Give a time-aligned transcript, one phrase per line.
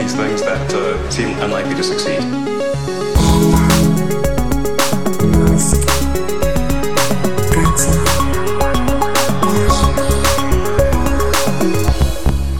[0.00, 0.40] uh.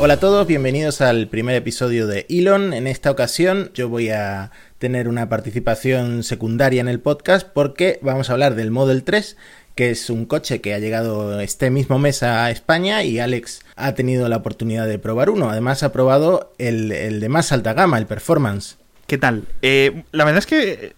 [0.02, 2.72] Hola a todos, bienvenidos al primer episodio de Elon.
[2.72, 8.28] En esta ocasión yo voy a tener una participación secundaria en el podcast porque vamos
[8.28, 9.36] a hablar del Model 3,
[9.80, 13.94] que es un coche que ha llegado este mismo mes a España y Alex ha
[13.94, 15.48] tenido la oportunidad de probar uno.
[15.48, 18.76] Además ha probado el, el de más alta gama, el Performance.
[19.06, 19.44] ¿Qué tal?
[19.62, 20.92] Eh, la verdad es que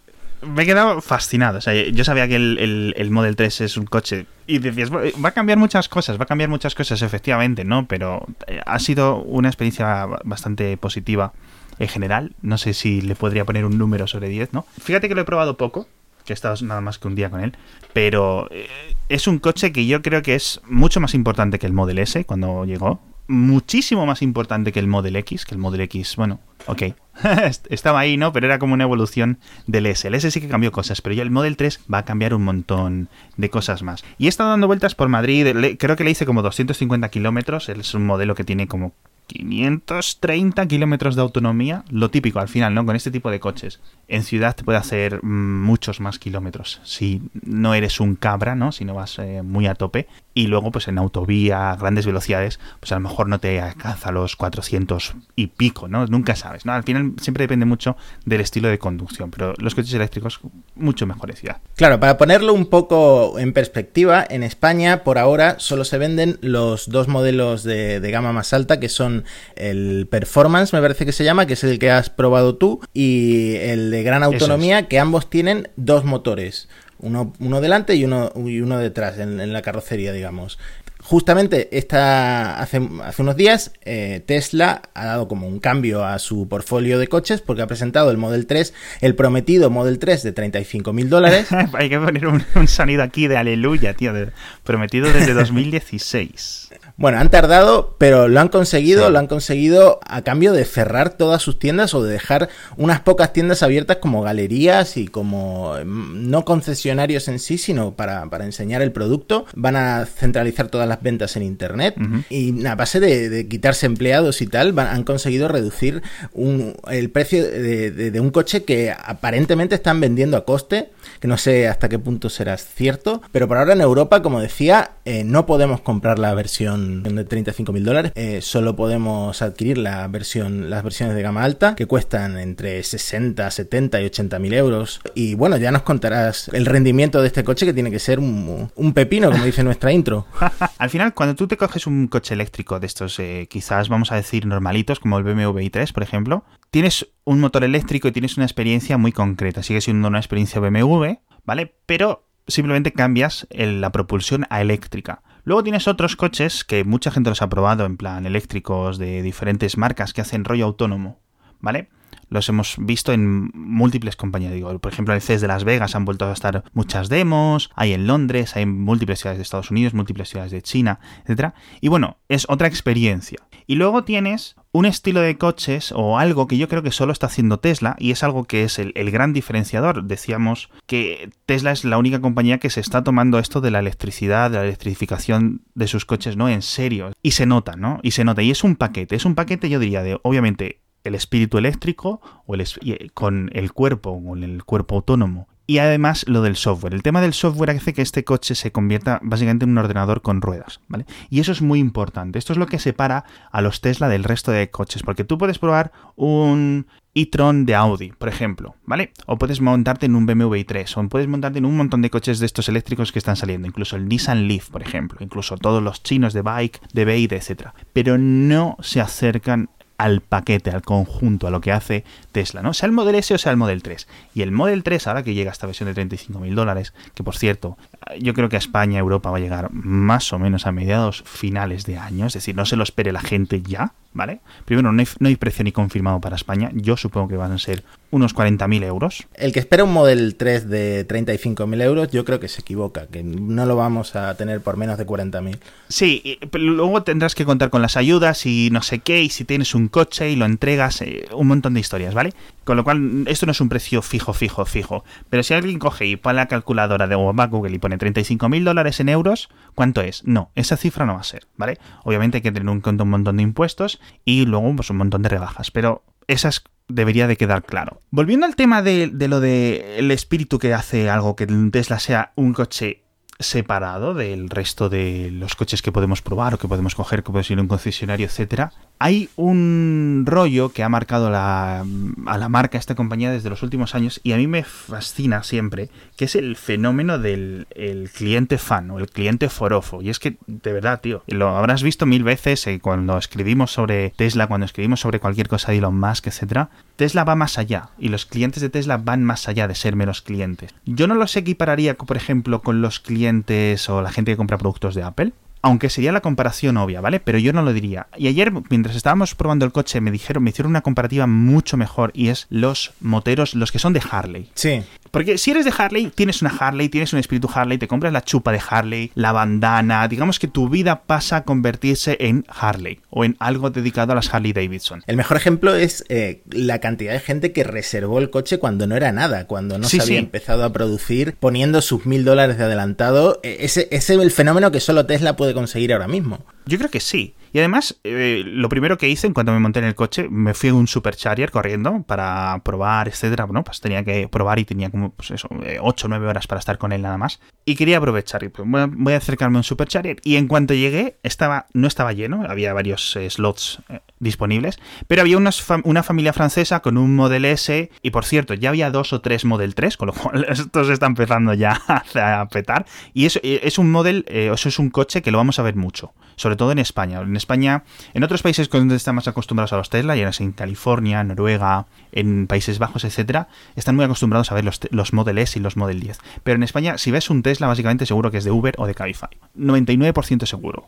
[0.45, 1.59] me he quedado fascinado.
[1.59, 4.27] O sea, yo sabía que el, el, el, Model 3 es un coche.
[4.49, 7.87] Y decías, va a cambiar muchas cosas, va a cambiar muchas cosas, efectivamente, ¿no?
[7.87, 11.33] Pero eh, ha sido una experiencia bastante positiva
[11.79, 12.33] en general.
[12.43, 14.67] No sé si le podría poner un número sobre 10, ¿no?
[14.81, 15.87] Fíjate que lo he probado poco,
[16.25, 17.57] que he estado nada más que un día con él.
[17.93, 18.69] Pero eh,
[19.09, 22.25] es un coche que yo creo que es mucho más importante que el Model S
[22.25, 23.01] cuando llegó.
[23.29, 26.83] Muchísimo más importante que el Model X, que el Model X, bueno, ok,
[27.71, 28.33] estaba ahí, ¿no?
[28.33, 30.07] Pero era como una evolución del S.
[30.09, 32.45] El S sí que cambió cosas, pero ya el Model 3 va a cambiar un
[32.45, 34.05] montón de cosas más.
[34.19, 35.47] Y he estado dando vueltas por Madrid,
[35.79, 38.93] creo que le hice como 250 kilómetros, es un modelo que tiene como
[39.27, 42.85] 530 kilómetros de autonomía, lo típico al final, ¿no?
[42.85, 43.81] Con este tipo de coches.
[44.09, 48.73] En ciudad te puede hacer muchos más kilómetros si no eres un cabra, ¿no?
[48.73, 50.07] Si no vas eh, muy a tope.
[50.35, 54.13] Y luego, pues en autovía, a grandes velocidades, pues a lo mejor no te alcanza
[54.13, 56.07] los 400 y pico, ¿no?
[56.07, 56.73] Nunca sabes, ¿no?
[56.73, 60.41] Al final siempre depende mucho del estilo de conducción, pero los coches eléctricos
[60.75, 61.57] mucho mejor en ciudad.
[61.77, 66.89] Claro, para ponerlo un poco en perspectiva, en España por ahora solo se venden los
[66.89, 69.25] dos modelos de, de gama más alta, que son
[69.57, 73.57] el Performance, me parece que se llama, que es el que has probado tú, y
[73.57, 74.87] el de gran autonomía, es.
[74.87, 76.69] que ambos tienen dos motores.
[77.03, 80.59] Uno, uno delante y uno, y uno detrás en, en, la carrocería, digamos.
[81.03, 86.47] Justamente esta, hace, hace unos días eh, Tesla ha dado como un cambio a su
[86.47, 90.93] portfolio de coches porque ha presentado el Model 3, el prometido Model 3 de 35
[90.93, 91.49] mil dólares.
[91.73, 94.31] Hay que poner un, un, sonido aquí de aleluya, tío, de,
[94.63, 96.72] prometido desde 2016.
[96.97, 99.13] Bueno, han tardado, pero lo han conseguido, sí.
[99.13, 103.33] lo han conseguido a cambio de cerrar todas sus tiendas o de dejar unas pocas
[103.33, 108.93] tiendas abiertas como galerías y como no concesionarios en sí, sino para, para enseñar el
[108.93, 109.47] producto.
[109.55, 112.25] Van a centralizar todas las ventas en internet uh -huh.
[112.29, 117.11] y a base de, de, quitarse empleados y tal, van, han conseguido reducir un, el
[117.11, 121.69] precio de, de, de un coche que aparentemente están vendiendo a coste, que no sé
[121.69, 125.81] hasta qué punto será cierto, pero por ahora en Europa, como decía, eh, no podemos
[125.81, 128.13] comprar la versión de 35 mil dólares.
[128.15, 133.51] Eh, solo podemos adquirir la versión, las versiones de gama alta que cuestan entre 60,
[133.51, 135.01] 70 y 80 mil euros.
[135.15, 138.71] Y bueno, ya nos contarás el rendimiento de este coche que tiene que ser un,
[138.75, 140.27] un pepino, como dice nuestra intro.
[140.79, 144.17] Al final, cuando tú te coges un coche eléctrico de estos, eh, quizás vamos a
[144.17, 148.47] decir normalitos, como el BMW i3, por ejemplo, tienes un motor eléctrico y tienes una
[148.47, 149.63] experiencia muy concreta.
[149.63, 151.75] Sigue siendo una experiencia BMW, ¿vale?
[151.87, 155.23] Pero simplemente cambias la propulsión a eléctrica.
[155.45, 159.77] Luego tienes otros coches que mucha gente los ha probado, en plan eléctricos de diferentes
[159.77, 161.19] marcas que hacen rollo autónomo,
[161.61, 161.89] ¿vale?
[162.29, 164.53] Los hemos visto en múltiples compañías.
[164.53, 167.71] Digo, por ejemplo, en el CES de Las Vegas han vuelto a estar muchas demos,
[167.75, 171.55] hay en Londres, hay en múltiples ciudades de Estados Unidos, múltiples ciudades de China, etc.
[171.81, 173.39] Y bueno, es otra experiencia.
[173.67, 177.27] Y luego tienes un estilo de coches o algo que yo creo que solo está
[177.27, 180.05] haciendo Tesla y es algo que es el, el, gran diferenciador.
[180.05, 184.51] Decíamos que Tesla es la única compañía que se está tomando esto de la electricidad,
[184.51, 186.49] de la electrificación de sus coches, ¿no?
[186.49, 187.13] En serio.
[187.23, 188.01] Y se nota, ¿no?
[188.03, 188.43] Y se nota.
[188.43, 189.17] Y es un paquete.
[189.17, 192.65] Es un paquete, yo diría, de obviamente el espíritu eléctrico o el,
[193.13, 196.95] con el cuerpo, con el cuerpo autónomo y además lo del software.
[196.95, 200.43] El tema del software hace que este coche se convierta básicamente en un ordenador con
[200.43, 201.07] ruedas, ¿vale?
[201.31, 202.39] Y eso es muy importante.
[202.39, 205.59] Esto es lo que separa a los Tesla del resto de coches, porque tú puedes
[205.59, 209.13] probar un e-tron de Audi, por ejemplo, ¿vale?
[209.27, 212.39] O puedes montarte en un BMW i3, o puedes montarte en un montón de coches
[212.39, 216.03] de estos eléctricos que están saliendo, incluso el Nissan Leaf, por ejemplo, incluso todos los
[216.03, 217.69] chinos de Bike, de Beide, etc.
[217.93, 219.69] Pero no se acercan
[220.03, 222.75] al paquete, al conjunto, a lo que hace Tesla, ¿no?
[222.75, 224.09] Sea el Model S o sea el Model 3.
[224.35, 227.37] Y el Model 3, ahora que llega esta versión de 35 mil dólares, que por
[227.37, 227.79] cierto,
[228.21, 231.85] yo creo que a España, Europa va a llegar más o menos a mediados finales
[231.85, 234.41] de año, es decir, no se lo espere la gente ya, ¿vale?
[234.65, 237.59] Primero, no hay, no hay precio ni confirmado para España, yo supongo que van a
[237.59, 239.27] ser unos 40.000 euros.
[239.35, 243.23] El que espera un Model 3 de 35.000 euros, yo creo que se equivoca, que
[243.23, 245.59] no lo vamos a tener por menos de 40.000.
[245.89, 249.45] Sí, pero luego tendrás que contar con las ayudas y no sé qué, y si
[249.45, 252.35] tienes un coche y lo entregas, eh, un montón de historias, ¿vale?
[252.65, 255.05] Con lo cual, esto no es un precio fijo, fijo, fijo.
[255.31, 259.09] Pero si alguien coge y pone la calculadora de Google y pone 35.000 dólares en
[259.09, 260.25] euros, ¿cuánto es?
[260.25, 261.79] No, esa cifra no va a ser, ¿vale?
[262.05, 265.71] Obviamente hay que tener un montón de impuestos y luego pues un montón de rebajas,
[265.71, 268.01] pero esas debería de quedar claro.
[268.11, 272.33] Volviendo al tema de, de lo de el espíritu que hace algo que Tesla sea
[272.37, 273.02] un coche
[273.43, 277.51] separado del resto de los coches que podemos probar o que podemos coger, que podemos
[277.51, 282.95] ir a un concesionario, etcétera, hay un rollo que ha marcado a la marca, esta
[282.95, 287.19] compañía, desde los últimos años y a mí me fascina siempre, que es el fenómeno
[287.19, 287.67] del
[288.15, 290.03] cliente fan o el cliente forofo.
[290.03, 294.11] Y es que, de verdad, tío, lo habrás visto mil veces eh, cuando escribimos sobre
[294.11, 296.71] Tesla, cuando escribimos sobre cualquier cosa de Elon Musk, etcétera.
[296.97, 300.23] Tesla va más allá y los clientes de Tesla van más allá de ser menos
[300.23, 300.75] clientes.
[300.85, 304.95] Yo no los equipararía, por ejemplo, con los clientes o la gente que compra productos
[304.95, 307.21] de Apple aunque sería la comparación obvia, ¿vale?
[307.21, 308.09] Pero yo no lo diría.
[308.17, 312.11] Y ayer, mientras estábamos probando el coche, me dijeron, me hicieron una comparativa mucho mejor
[312.15, 314.51] y es los moteros, los que son de Harley.
[314.55, 314.83] Sí.
[315.13, 318.23] Porque si eres de Harley, tienes una Harley, tienes un espíritu Harley, te compras la
[318.23, 323.23] chupa de Harley, la bandana, digamos que tu vida pasa a convertirse en Harley o
[323.23, 325.05] en algo dedicado a las Harley Davidson.
[325.07, 328.97] El mejor ejemplo es eh, la cantidad de gente que reservó el coche cuando no
[328.97, 333.39] era nada, cuando no se había empezado a producir, poniendo sus mil dólares de adelantado.
[333.43, 336.47] E, ese, ese es el fenómeno que solo Tesla puede conseguir ahora mismo.
[336.67, 337.35] Yo creo que sí.
[337.55, 340.55] Y además, eh, lo primero que hice en cuanto me monté en el coche, me
[340.55, 343.45] fui a un supercharger corriendo para probar, etcétera.
[343.45, 345.49] Bueno, pues tenía que probar y tenía como, pues eso,
[345.81, 347.41] 8 o 9 horas para estar con él nada más.
[347.67, 348.43] Y quería aprovechar.
[348.43, 350.17] Y pues, voy a acercarme a un supercharger.
[350.25, 355.21] Y en cuanto llegué, estaba, no estaba lleno, había varios eh, slots eh, disponibles, pero
[355.21, 357.91] había una familia francesa con un Model S.
[358.01, 360.95] Y por cierto, ya había dos o tres Model 3, con lo cual esto se
[360.95, 361.83] está empezando ya
[362.15, 362.87] a petar.
[363.13, 366.15] Y eso es un Model, eso es un coche que lo vamos a ver mucho
[366.43, 367.21] sobre todo en España.
[367.21, 367.85] En España,
[368.15, 372.47] en otros países donde están más acostumbrados a los Tesla, ya en California, Noruega, en
[372.47, 376.01] Países Bajos, etcétera, están muy acostumbrados a ver los, los Model S y los Model
[376.01, 376.19] 10.
[376.43, 378.95] Pero en España, si ves un Tesla, básicamente seguro que es de Uber o de
[378.95, 379.31] Cabify.
[379.57, 380.87] 99% seguro.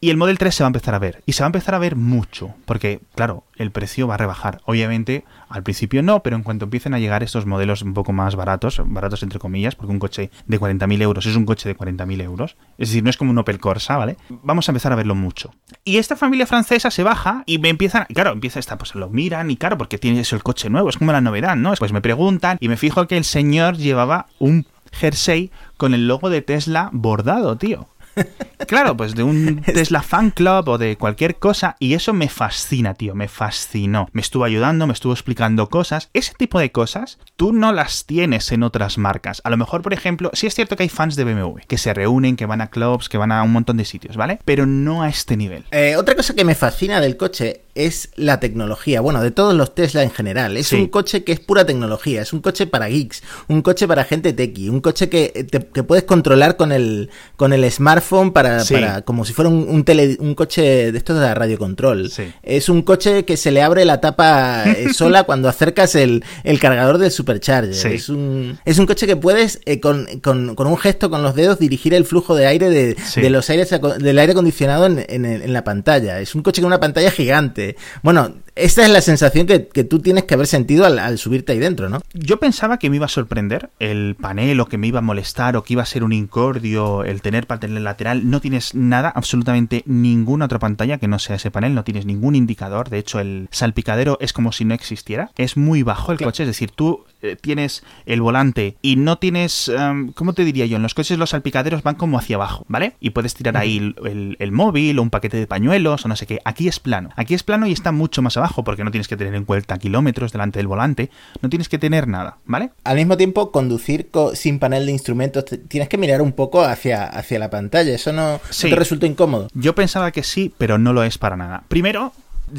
[0.00, 1.22] Y el Model 3 se va a empezar a ver.
[1.26, 2.54] Y se va a empezar a ver mucho.
[2.66, 4.60] Porque, claro, el precio va a rebajar.
[4.66, 8.36] Obviamente, al principio no, pero en cuanto empiecen a llegar estos modelos un poco más
[8.36, 12.22] baratos, baratos entre comillas, porque un coche de 40.000 euros es un coche de 40.000
[12.22, 14.16] euros, es decir, no es como un Opel Corsa, ¿vale?
[14.28, 15.54] Vamos a empezar a verlo mucho.
[15.84, 19.50] Y esta familia francesa se baja y me empiezan, claro, empieza esta, pues lo miran
[19.50, 21.74] y claro, porque tiene eso el coche nuevo, es como la novedad, ¿no?
[21.78, 26.30] Pues me preguntan y me fijo que el señor llevaba un jersey con el logo
[26.30, 27.88] de Tesla bordado, tío.
[28.66, 31.76] Claro, pues de un Tesla Fan Club o de cualquier cosa.
[31.78, 33.14] Y eso me fascina, tío.
[33.14, 34.08] Me fascinó.
[34.12, 36.08] Me estuvo ayudando, me estuvo explicando cosas.
[36.12, 39.42] Ese tipo de cosas tú no las tienes en otras marcas.
[39.44, 41.92] A lo mejor, por ejemplo, sí es cierto que hay fans de BMW que se
[41.92, 44.38] reúnen, que van a clubs, que van a un montón de sitios, ¿vale?
[44.44, 45.64] Pero no a este nivel.
[45.70, 49.00] Eh, otra cosa que me fascina del coche es la tecnología.
[49.00, 50.56] Bueno, de todos los Tesla en general.
[50.56, 52.22] Es un coche que es pura tecnología.
[52.22, 53.22] Es un coche para geeks.
[53.48, 54.68] Un coche para gente techie.
[54.68, 59.32] Un coche que, te, puedes controlar con el, con el smartphone para, para como si
[59.32, 62.12] fuera un, un, tele, un coche de estos de radio control.
[62.42, 66.58] Es un coche que se le abre la tapa eh, sola cuando acercas el, el
[66.58, 67.72] cargador del supercharger.
[67.92, 71.34] Es, un, es un coche que puedes eh, con, con, con, un gesto con los
[71.34, 75.24] dedos dirigir el flujo de aire de, de los aires del aire acondicionado en, en,
[75.24, 76.20] en la pantalla.
[76.20, 77.61] Es un coche con una pantalla gigante
[78.02, 81.88] bueno, esta es la sensación que, tú tienes que haber sentido al, subirte ahí dentro,
[81.88, 82.02] ¿no?
[82.12, 85.56] Yo pensaba que me iba a sorprender el panel o que me iba a molestar
[85.56, 88.28] o que iba a ser un incordio el tener panel lateral.
[88.28, 92.34] No tienes nada, absolutamente ninguna otra pantalla que no sea ese panel, no tienes ningún
[92.34, 92.90] indicador.
[92.90, 95.30] De hecho, el salpicadero es como si no existiera.
[95.36, 99.68] Es muy bajo el coche, es decir, tú eh, tienes el volante y no tienes,
[99.68, 100.76] em, ¿cómo te diría yo?
[100.76, 102.96] En los coches los salpicaderos van como hacia abajo, ¿vale?
[103.00, 106.40] Y puedes tirar ahí el, móvil o un paquete de pañuelos o no sé qué.
[106.44, 107.10] Aquí es plano.
[107.16, 109.78] Aquí es plano y está mucho más abajo porque no tienes que tener en cuenta
[109.78, 111.10] kilómetros delante del volante.
[111.40, 112.70] No tienes que tener nada, ¿vale?
[112.84, 117.38] Al mismo tiempo, conducir sin panel de instrumentos, tienes que mirar un poco hacia, hacia
[117.38, 117.94] la pantalla.
[117.94, 119.48] ¿Eso no, no te resulta incómodo?
[119.54, 121.64] Yo pensaba que sí, pero no lo es para nada.
[121.68, 122.12] Primero,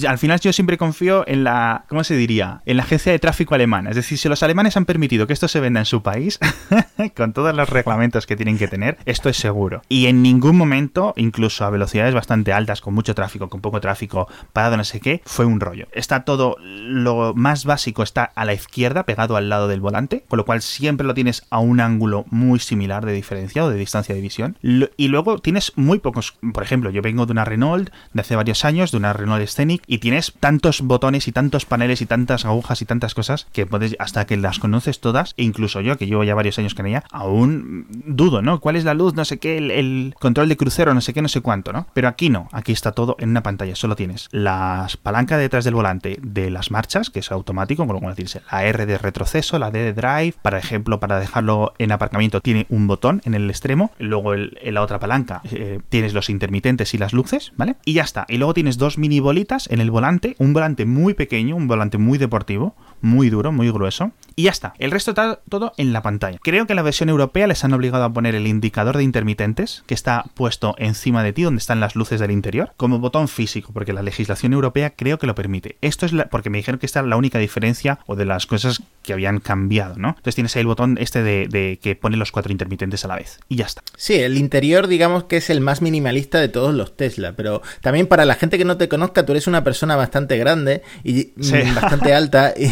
[0.07, 2.61] al final yo siempre confío en la, ¿cómo se diría?
[2.65, 3.89] En la agencia de tráfico alemana.
[3.89, 6.39] Es decir, si los alemanes han permitido que esto se venda en su país,
[7.15, 9.81] con todos los reglamentos que tienen que tener, esto es seguro.
[9.89, 14.27] Y en ningún momento, incluso a velocidades bastante altas, con mucho tráfico, con poco tráfico,
[14.51, 15.87] parado no sé qué, fue un rollo.
[15.91, 20.37] Está todo, lo más básico está a la izquierda, pegado al lado del volante, con
[20.37, 24.15] lo cual siempre lo tienes a un ángulo muy similar de diferencia o de distancia
[24.15, 24.57] de visión.
[24.61, 28.65] Y luego tienes muy pocos, por ejemplo, yo vengo de una Renault de hace varios
[28.65, 32.81] años, de una Renault Scenic, y tienes tantos botones y tantos paneles y tantas agujas
[32.81, 36.23] y tantas cosas que puedes, hasta que las conoces todas, e incluso yo, que llevo
[36.23, 38.59] ya varios años con ella, aún dudo, ¿no?
[38.59, 39.13] ¿Cuál es la luz?
[39.13, 41.87] No sé qué, el, control de crucero, no sé qué, no sé cuánto, ¿no?
[41.93, 45.75] Pero aquí no, aquí está todo en una pantalla, solo tienes la palanca detrás del
[45.75, 49.71] volante de las marchas, que es automático, con lo tienes la R de retroceso, la
[49.71, 53.91] D de drive, para ejemplo, para dejarlo en aparcamiento tiene un botón en el extremo,
[53.99, 57.75] luego en la otra palanca eh, tienes los intermitentes y las luces, ¿vale?
[57.85, 61.15] Y ya está, y luego tienes dos mini bolitas en el volante, un volante muy
[61.15, 64.11] pequeño, un volante muy deportivo, muy duro, muy grueso.
[64.35, 64.73] Y ya está.
[64.79, 66.39] El resto está todo en la pantalla.
[66.41, 69.83] Creo que en la versión europea les han obligado a poner el indicador de intermitentes,
[69.87, 73.71] que está puesto encima de ti, donde están las luces del interior, como botón físico,
[73.73, 75.77] porque la legislación europea creo que lo permite.
[75.81, 78.81] Esto es porque me dijeron que esta es la única diferencia o de las cosas
[79.03, 80.09] que habían cambiado, ¿no?
[80.09, 83.39] Entonces tienes ahí el botón este de, que pone los cuatro intermitentes a la vez.
[83.49, 83.83] Y ya está.
[83.97, 88.07] Sí, el interior, digamos que es el más minimalista de todos los Tesla, pero también
[88.07, 91.31] para la gente que no te conozca, tú eres una persona bastante grande y
[91.75, 92.53] bastante alta.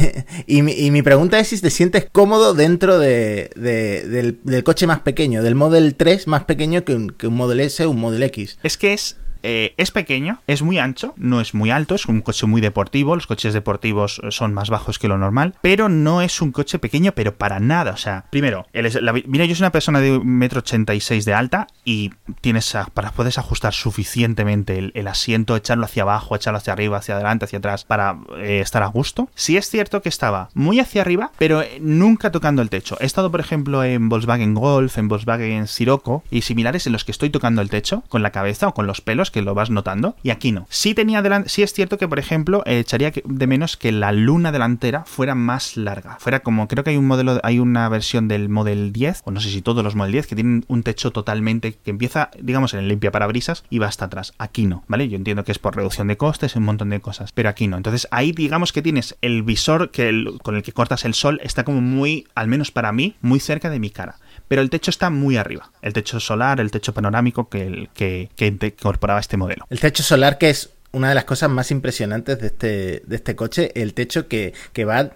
[0.48, 5.56] Y, mi, pregunta es si te sientes cómodo dentro de, del, coche más pequeño, del
[5.56, 8.58] Model 3 más pequeño que un, que un Model S o un Model X.
[8.64, 12.22] Es que es eh, es pequeño, es muy ancho, no es muy alto, es un
[12.22, 16.42] coche muy deportivo, los coches deportivos son más bajos que lo normal, pero no es
[16.42, 17.92] un coche pequeño, pero para nada.
[17.92, 23.12] O sea, primero, mira, yo soy una persona de 1,86m de alta y tienes para
[23.12, 27.84] puedes ajustar suficientemente el, asiento, echarlo hacia abajo, echarlo hacia arriba, hacia adelante, hacia atrás,
[27.84, 29.30] para eh, estar a gusto.
[29.36, 32.98] Sí es cierto que estaba muy hacia arriba, pero eh, nunca tocando el techo.
[33.00, 37.12] He estado, por ejemplo, en Volkswagen Golf, en Volkswagen Sirocco y similares en los que
[37.12, 40.16] estoy tocando el techo con la cabeza o con los pelos que lo vas notando,
[40.24, 40.68] y aquí no.
[40.70, 44.52] Sí tenía sí es cierto que, por ejemplo, eh, echaría de menos que la luna
[44.52, 46.18] delantera fuera más larga.
[46.20, 49.40] Fuera como, creo que hay un modelo, hay una versión del Model 10, o no
[49.40, 52.82] sé si todos los Model 10, que tienen un techo totalmente que empieza, digamos, en
[52.82, 54.34] el limpia parabrisas y va hasta atrás.
[54.38, 55.08] Aquí no, ¿vale?
[55.10, 57.78] Yo entiendo que es por reducción de costes, un montón de cosas, pero aquí no.
[57.78, 61.64] Entonces ahí digamos que tienes el visor que con el que cortas el sol, está
[61.64, 64.18] como muy, al menos para mí, muy cerca de mi cara
[64.52, 65.72] pero el techo está muy arriba.
[65.82, 69.66] El techo solar, el techo panorámico que, que, que incorporaba este modelo.
[69.70, 73.38] El techo solar que es una de las cosas más impresionantes de este, de este
[73.38, 74.54] coche, el techo que,
[74.84, 75.12] va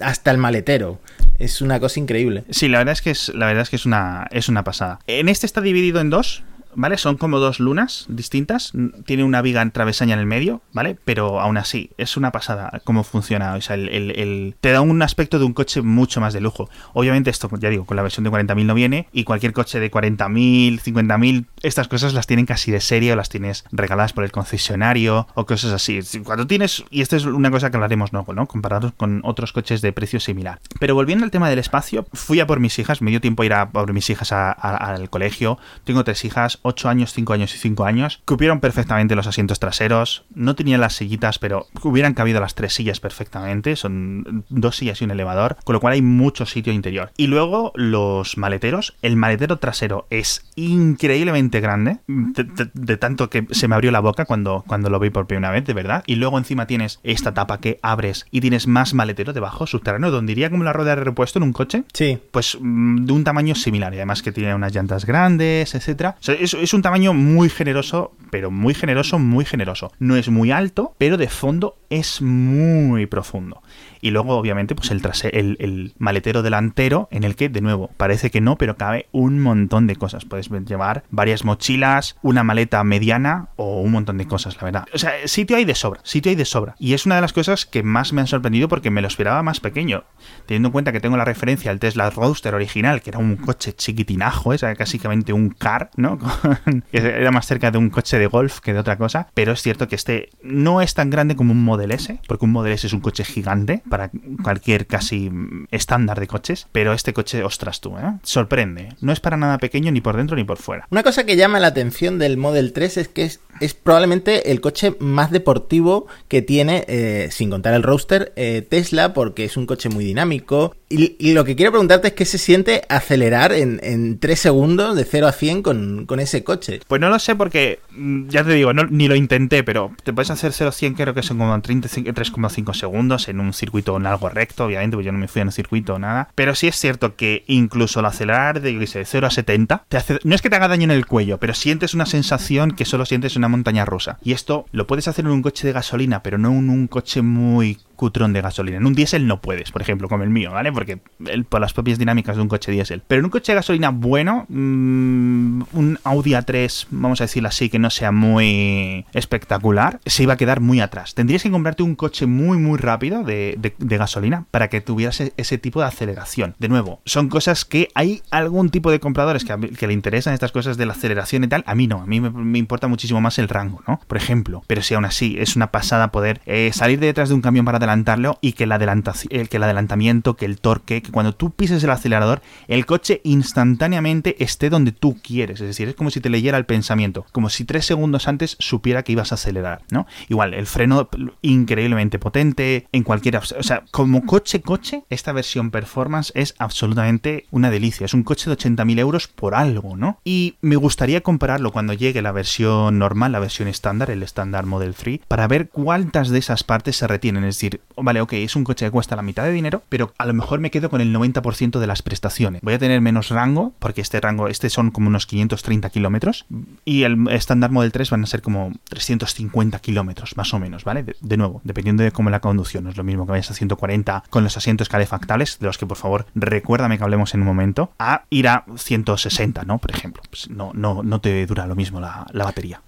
[0.00, 0.98] hasta el maletero.
[1.38, 2.44] Es una cosa increíble.
[2.48, 4.98] Sí, la verdad es que es, la verdad es que es una, es una pasada.
[5.06, 6.42] En este está dividido en dos.
[6.74, 6.98] ¿Vale?
[6.98, 8.72] Son como dos lunas distintas,
[9.06, 10.96] tiene una viga en travesaña en el medio, ¿vale?
[11.04, 15.38] Pero aún así, es una pasada cómo funciona, o sea, el, te da un aspecto
[15.38, 16.68] de un coche mucho más de lujo.
[16.92, 19.90] Obviamente esto, ya digo, con la versión de 40.000 no viene, y cualquier coche de
[19.90, 24.32] 40.000, 50.000, estas cosas las tienen casi de serie o las tienes regaladas por el
[24.32, 26.00] concesionario o cosas así.
[26.24, 28.46] Cuando tienes, y esto es una cosa que hablaremos luego, ¿no?
[28.46, 30.60] Comparados con otros coches de precio similar.
[30.78, 33.46] Pero volviendo al tema del espacio, fui a por mis hijas, me dio tiempo a
[33.46, 37.58] ir a por mis hijas al colegio, tengo tres hijas, 8 años, 5 años y
[37.58, 38.20] 5 años.
[38.24, 40.24] Cupieron perfectamente los asientos traseros.
[40.34, 43.76] No tenían las sillitas, pero hubieran cabido las tres sillas perfectamente.
[43.76, 47.12] Son dos sillas y un elevador, con lo cual hay mucho sitio interior.
[47.16, 48.96] Y luego los maleteros.
[49.02, 54.64] El maletero trasero es increíblemente grande, de, tanto que se me abrió la boca cuando,
[54.66, 56.02] cuando lo vi por primera vez, de verdad.
[56.06, 60.32] Y luego encima tienes esta tapa que abres y tienes más maletero debajo, subterráneo, donde
[60.32, 61.84] iría como la rueda de repuesto en un coche.
[61.92, 62.18] Sí.
[62.30, 66.16] Pues mm, de un tamaño similar, y además que tiene unas llantas grandes, etcétera.
[66.18, 66.22] O
[66.54, 69.92] es, un tamaño muy generoso, pero muy generoso, muy generoso.
[69.98, 73.62] No es muy alto, pero de fondo es muy profundo.
[74.00, 75.02] Y luego, obviamente, pues el,
[75.32, 79.40] el, el, maletero delantero, en el que, de nuevo, parece que no, pero cabe un
[79.40, 80.24] montón de cosas.
[80.24, 84.84] Puedes llevar varias mochilas, una maleta mediana o un montón de cosas, la verdad.
[84.94, 86.74] O sea, sitio hay de sobra, sitio hay de sobra.
[86.78, 89.42] Y es una de las cosas que más me han sorprendido porque me lo esperaba
[89.42, 90.04] más pequeño.
[90.46, 93.74] Teniendo en cuenta que tengo la referencia al Tesla Roadster original, que era un coche
[93.74, 96.18] chiquitinajo, era básicamente un car, ¿no?
[96.92, 99.28] era más cerca de un coche de golf que de otra cosa.
[99.34, 102.52] Pero es cierto que este no es tan grande como un Model S, porque un
[102.52, 104.10] Model S es un coche gigante para
[104.42, 105.30] cualquier casi
[105.70, 108.18] estándar de coches, pero este coche, ostras tú, ¿eh?
[108.24, 108.88] sorprende.
[109.00, 110.86] No es para nada pequeño ni por dentro ni por fuera.
[110.90, 113.30] Una cosa que llama la atención del Model 3 es que
[113.60, 119.14] es, probablemente el coche más deportivo que tiene, eh, sin contar el roadster, eh, Tesla,
[119.14, 120.74] porque es un coche muy dinámico.
[120.90, 125.04] Y, lo que quiero preguntarte es qué se siente acelerar en, en 3 segundos de
[125.04, 126.80] 0 a 100 con, ese coche.
[126.88, 130.30] Pues no lo sé porque, mm, ya te digo, ni lo intenté, pero te puedes
[130.30, 134.28] hacer 0 a 100 creo que son como 3,5 segundos en un circuito en algo
[134.28, 136.28] recto, obviamente, porque yo no me fui en un circuito o nada.
[136.34, 140.34] Pero sí es cierto que incluso el acelerar de, 0 a 70, te hace, no
[140.34, 143.36] es que te haga daño en el cuello, pero sientes una sensación que solo sientes
[143.36, 144.18] en una montaña rusa.
[144.22, 147.22] Y esto lo puedes hacer en un coche de gasolina, pero no en un coche
[147.22, 148.78] muy cutrón de gasolina.
[148.78, 150.72] En un diésel no puedes, por ejemplo, como el mío, ¿vale?
[150.78, 151.00] Porque
[151.48, 153.02] por las propias dinámicas de un coche diésel.
[153.08, 157.68] Pero en un coche de gasolina bueno, mm, un Audi A3, vamos a decirlo así,
[157.68, 161.14] que no sea muy espectacular, se iba a quedar muy atrás.
[161.14, 165.58] Tendrías que comprarte un coche muy, muy rápido de, gasolina para que tuvieras e, ese
[165.58, 166.54] tipo de aceleración.
[166.60, 170.76] De nuevo, son cosas que hay algún tipo de compradores que, le interesan estas cosas
[170.76, 171.64] de la aceleración y tal.
[171.66, 173.98] A mí no, a mí me, importa muchísimo más el rango, ¿no?
[174.06, 174.62] Por ejemplo.
[174.68, 177.64] Pero si aún así es una pasada poder eh, salir de detrás de un camión
[177.64, 181.90] para adelantarlo y que el, que el adelantamiento, que el que cuando tú pises el
[181.90, 185.60] acelerador, el coche instantáneamente esté donde tú quieres.
[185.60, 189.02] Es decir, es como si te leyera el pensamiento, como si tres segundos antes supiera
[189.02, 190.06] que ibas a acelerar, ¿no?
[190.28, 191.08] Igual, el freno
[191.42, 193.36] increíblemente potente, en cualquier...
[193.36, 198.04] O sea, como coche, coche, esta versión performance es absolutamente una delicia.
[198.04, 200.18] Es un coche de 80.000 euros por algo, ¿no?
[200.24, 204.94] Y me gustaría compararlo cuando llegue la versión normal, la versión estándar, el estándar Model
[204.94, 207.44] 3, para ver cuántas de esas partes se retienen.
[207.44, 210.26] Es decir, vale, ok, es un coche que cuesta la mitad de dinero, pero a
[210.26, 212.62] lo mejor me quedo con el 90% de las prestaciones.
[212.62, 216.46] Voy a tener menos rango, porque este rango, este son como unos 530 kilómetros,
[216.84, 221.04] y el estándar Model 3 van a ser como 350 kilómetros, más o menos, ¿vale?
[221.20, 222.84] De, nuevo, dependiendo de cómo la conducción.
[222.84, 225.86] No es lo mismo que vayas a 140 con los asientos calefactables, de los que
[225.86, 229.78] por favor recuérdame que hablemos en un momento, a ir a 160, ¿no?
[229.78, 230.22] Por ejemplo.
[230.28, 232.80] Pues no, no, no te dura lo mismo la, la batería.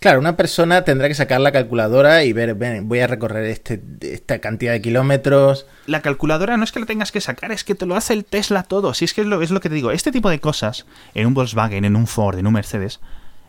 [0.00, 3.82] Claro, una persona tendrá que sacar la calculadora y ver, ven, voy a recorrer este,
[4.02, 5.66] esta cantidad de kilómetros.
[5.86, 8.24] La calculadora no es que la tengas que sacar, es que te lo hace el
[8.24, 8.92] Tesla todo.
[8.92, 10.84] Si es que es lo, es lo que te digo, este tipo de cosas,
[11.14, 13.00] en un Volkswagen, en un Ford, en un Mercedes,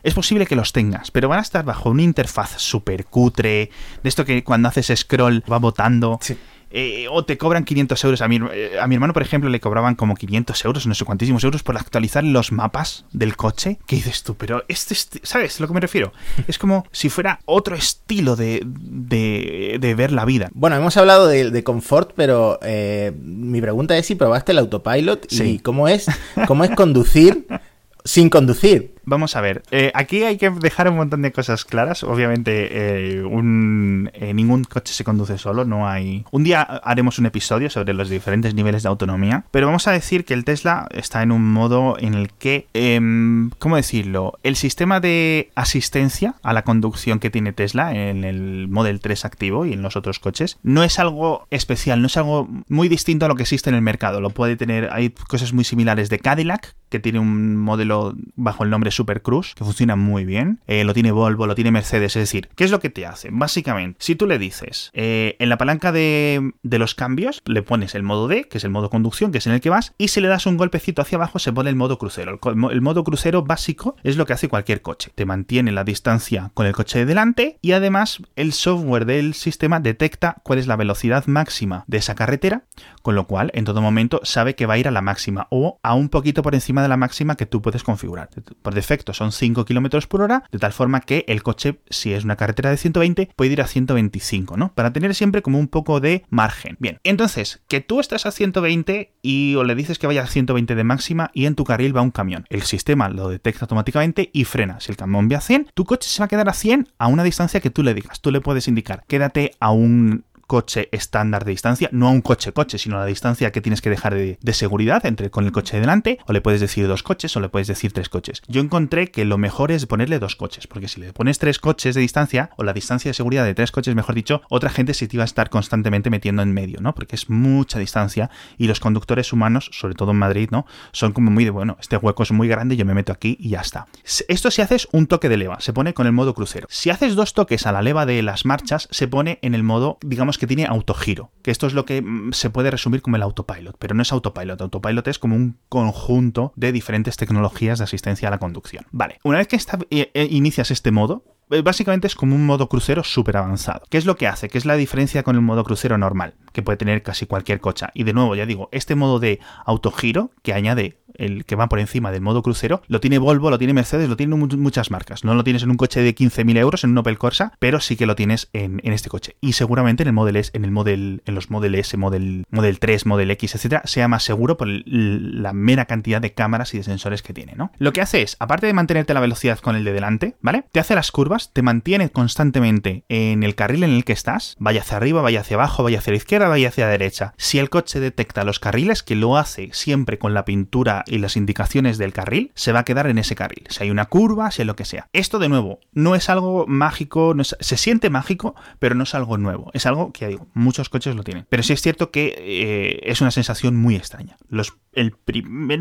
[0.02, 3.70] es posible que los tengas, pero van a estar bajo una interfaz súper cutre,
[4.02, 6.18] de esto que cuando haces scroll va botando.
[6.22, 6.38] Sí.
[6.70, 8.22] Eh, o te cobran 500 euros.
[8.22, 11.04] A mi, eh, a mi hermano, por ejemplo, le cobraban como 500 euros, no sé
[11.04, 13.78] cuantísimos euros, por actualizar los mapas del coche.
[13.86, 14.34] ¿Qué dices tú?
[14.34, 16.12] Pero este, ¿sabes a lo que me refiero?
[16.48, 20.50] Es como si fuera otro estilo de, de, ver la vida.
[20.52, 25.58] Bueno, hemos hablado de, confort, pero eh, mi pregunta es si probaste el autopilot y
[25.58, 26.06] cómo es,
[26.46, 27.46] cómo es conducir
[28.04, 28.95] sin conducir.
[29.08, 32.02] Vamos a ver, eh, aquí hay que dejar un montón de cosas claras.
[32.02, 36.24] Obviamente, eh, eh, ningún coche se conduce solo, no hay...
[36.32, 40.24] Un día haremos un episodio sobre los diferentes niveles de autonomía, pero vamos a decir
[40.24, 44.40] que el Tesla está en un modo en el que, em, ¿cómo decirlo?
[44.42, 49.66] El sistema de asistencia a la conducción que tiene Tesla en el Model 3 activo
[49.66, 53.28] y en los otros coches no es algo especial, no es algo muy distinto a
[53.28, 54.20] lo que existe en el mercado.
[54.20, 58.70] Lo puede tener, hay cosas muy similares de Cadillac, que tiene un modelo bajo el
[58.70, 60.60] nombre Super Cruise, que funciona muy bien.
[60.66, 62.16] Eh, lo tiene Volvo, lo tiene Mercedes.
[62.16, 63.28] Es decir, ¿qué es lo que te hace?
[63.30, 68.02] Básicamente, si tú le dices eh, en la palanca de, los cambios, le pones el
[68.02, 70.20] modo D, que es el modo conducción, que es en el que vas, y si
[70.20, 72.40] le das un golpecito hacia abajo, se pone el modo crucero.
[72.70, 75.12] El, modo crucero básico es lo que hace cualquier coche.
[75.14, 79.80] Te mantiene la distancia con el coche de delante y además el software del sistema
[79.80, 82.64] detecta cuál es la velocidad máxima de esa carretera,
[83.02, 85.78] con lo cual en todo momento sabe que va a ir a la máxima o
[85.82, 88.30] a un poquito por encima de la máxima que tú puedes configurar.
[88.62, 92.24] Por defecto son 5 km por hora, de tal forma que el coche, si es
[92.24, 94.72] una carretera de 120, puede ir a 125, ¿no?
[94.74, 96.76] Para tener siempre como un poco de margen.
[96.78, 100.74] Bien, entonces, que tú estás a 120 y o le dices que vaya a 120
[100.74, 102.46] de máxima y en tu carril va un camión.
[102.48, 104.78] El sistema lo detecta automáticamente y frena.
[104.80, 107.08] Si el camión ve a 100, tu coche se va a quedar a 100 a
[107.08, 108.20] una distancia que tú le digas.
[108.20, 112.78] Tú le puedes indicar, quédate a un coche estándar de distancia, no a un coche-coche,
[112.78, 115.82] sino a la distancia que tienes que dejar de, seguridad entre con el coche de
[115.82, 118.42] delante, o le puedes decir dos coches o le puedes decir tres coches.
[118.48, 121.94] Yo encontré que lo mejor es ponerle dos coches, porque si le pones tres coches
[121.94, 125.08] de distancia, o la distancia de seguridad de tres coches, mejor dicho, otra gente se
[125.08, 126.94] te iba a estar constantemente metiendo en medio, ¿no?
[126.94, 130.64] Porque es mucha distancia y los conductores humanos, sobre todo en Madrid, ¿no?
[130.92, 133.50] Son como muy de, bueno, este hueco es muy grande, yo me meto aquí y
[133.50, 133.86] ya está.
[134.28, 136.66] Esto si haces un toque de leva, se pone con el modo crucero.
[136.70, 139.98] Si haces dos toques a la leva de las marchas, se pone en el modo,
[140.02, 143.22] digamos, que tiene autogiro, que esto es lo que mm, se puede resumir como el
[143.22, 148.28] autopilot, pero no es autopilot, autopilot es como un conjunto de diferentes tecnologías de asistencia
[148.28, 148.86] a la conducción.
[148.90, 149.56] Vale, una vez que
[149.90, 151.24] eh, eh, inicias este modo,
[151.62, 153.82] básicamente es como un modo crucero súper avanzado.
[153.88, 154.48] ¿Qué es lo que hace?
[154.48, 156.34] ¿Qué es la diferencia con el modo crucero normal?
[156.52, 157.86] Que puede tener casi cualquier coche.
[157.94, 161.78] Y de nuevo, ya digo, este modo de autogiro que añade el que va por
[161.78, 165.24] encima del modo crucero, lo tiene Volvo, lo tiene Mercedes, lo tienen muchas marcas.
[165.24, 167.96] No lo tienes en un coche de 15.000 euros, en un Opel Corsa, pero sí
[167.96, 169.36] que lo tienes en, este coche.
[169.40, 172.78] Y seguramente en el Model S, en el Model, en los Model S, Model, Model
[172.78, 176.84] 3, Model X, etcétera, sea más seguro por la mera cantidad de cámaras y de
[176.84, 177.72] sensores que tiene, ¿no?
[177.78, 180.64] Lo que hace es, aparte de mantenerte la velocidad con el de delante, ¿vale?
[180.72, 181.10] Te hace las
[181.52, 185.56] te mantiene constantemente en el carril en el que estás, vaya hacia arriba, vaya hacia
[185.56, 187.34] abajo, vaya hacia la izquierda, vaya hacia la derecha.
[187.36, 191.36] Si el coche detecta los carriles, que lo hace siempre con la pintura y las
[191.36, 193.64] indicaciones del carril, se va a quedar en ese carril.
[193.68, 195.08] Si hay una curva, si hay lo que sea.
[195.12, 199.70] Esto de nuevo, no es algo mágico, se siente mágico, pero no es algo nuevo.
[199.74, 201.46] Es algo que, digo, muchos coches lo tienen.
[201.48, 204.36] Pero sí es cierto que eh, es una sensación muy extraña.
[204.48, 205.16] Los, el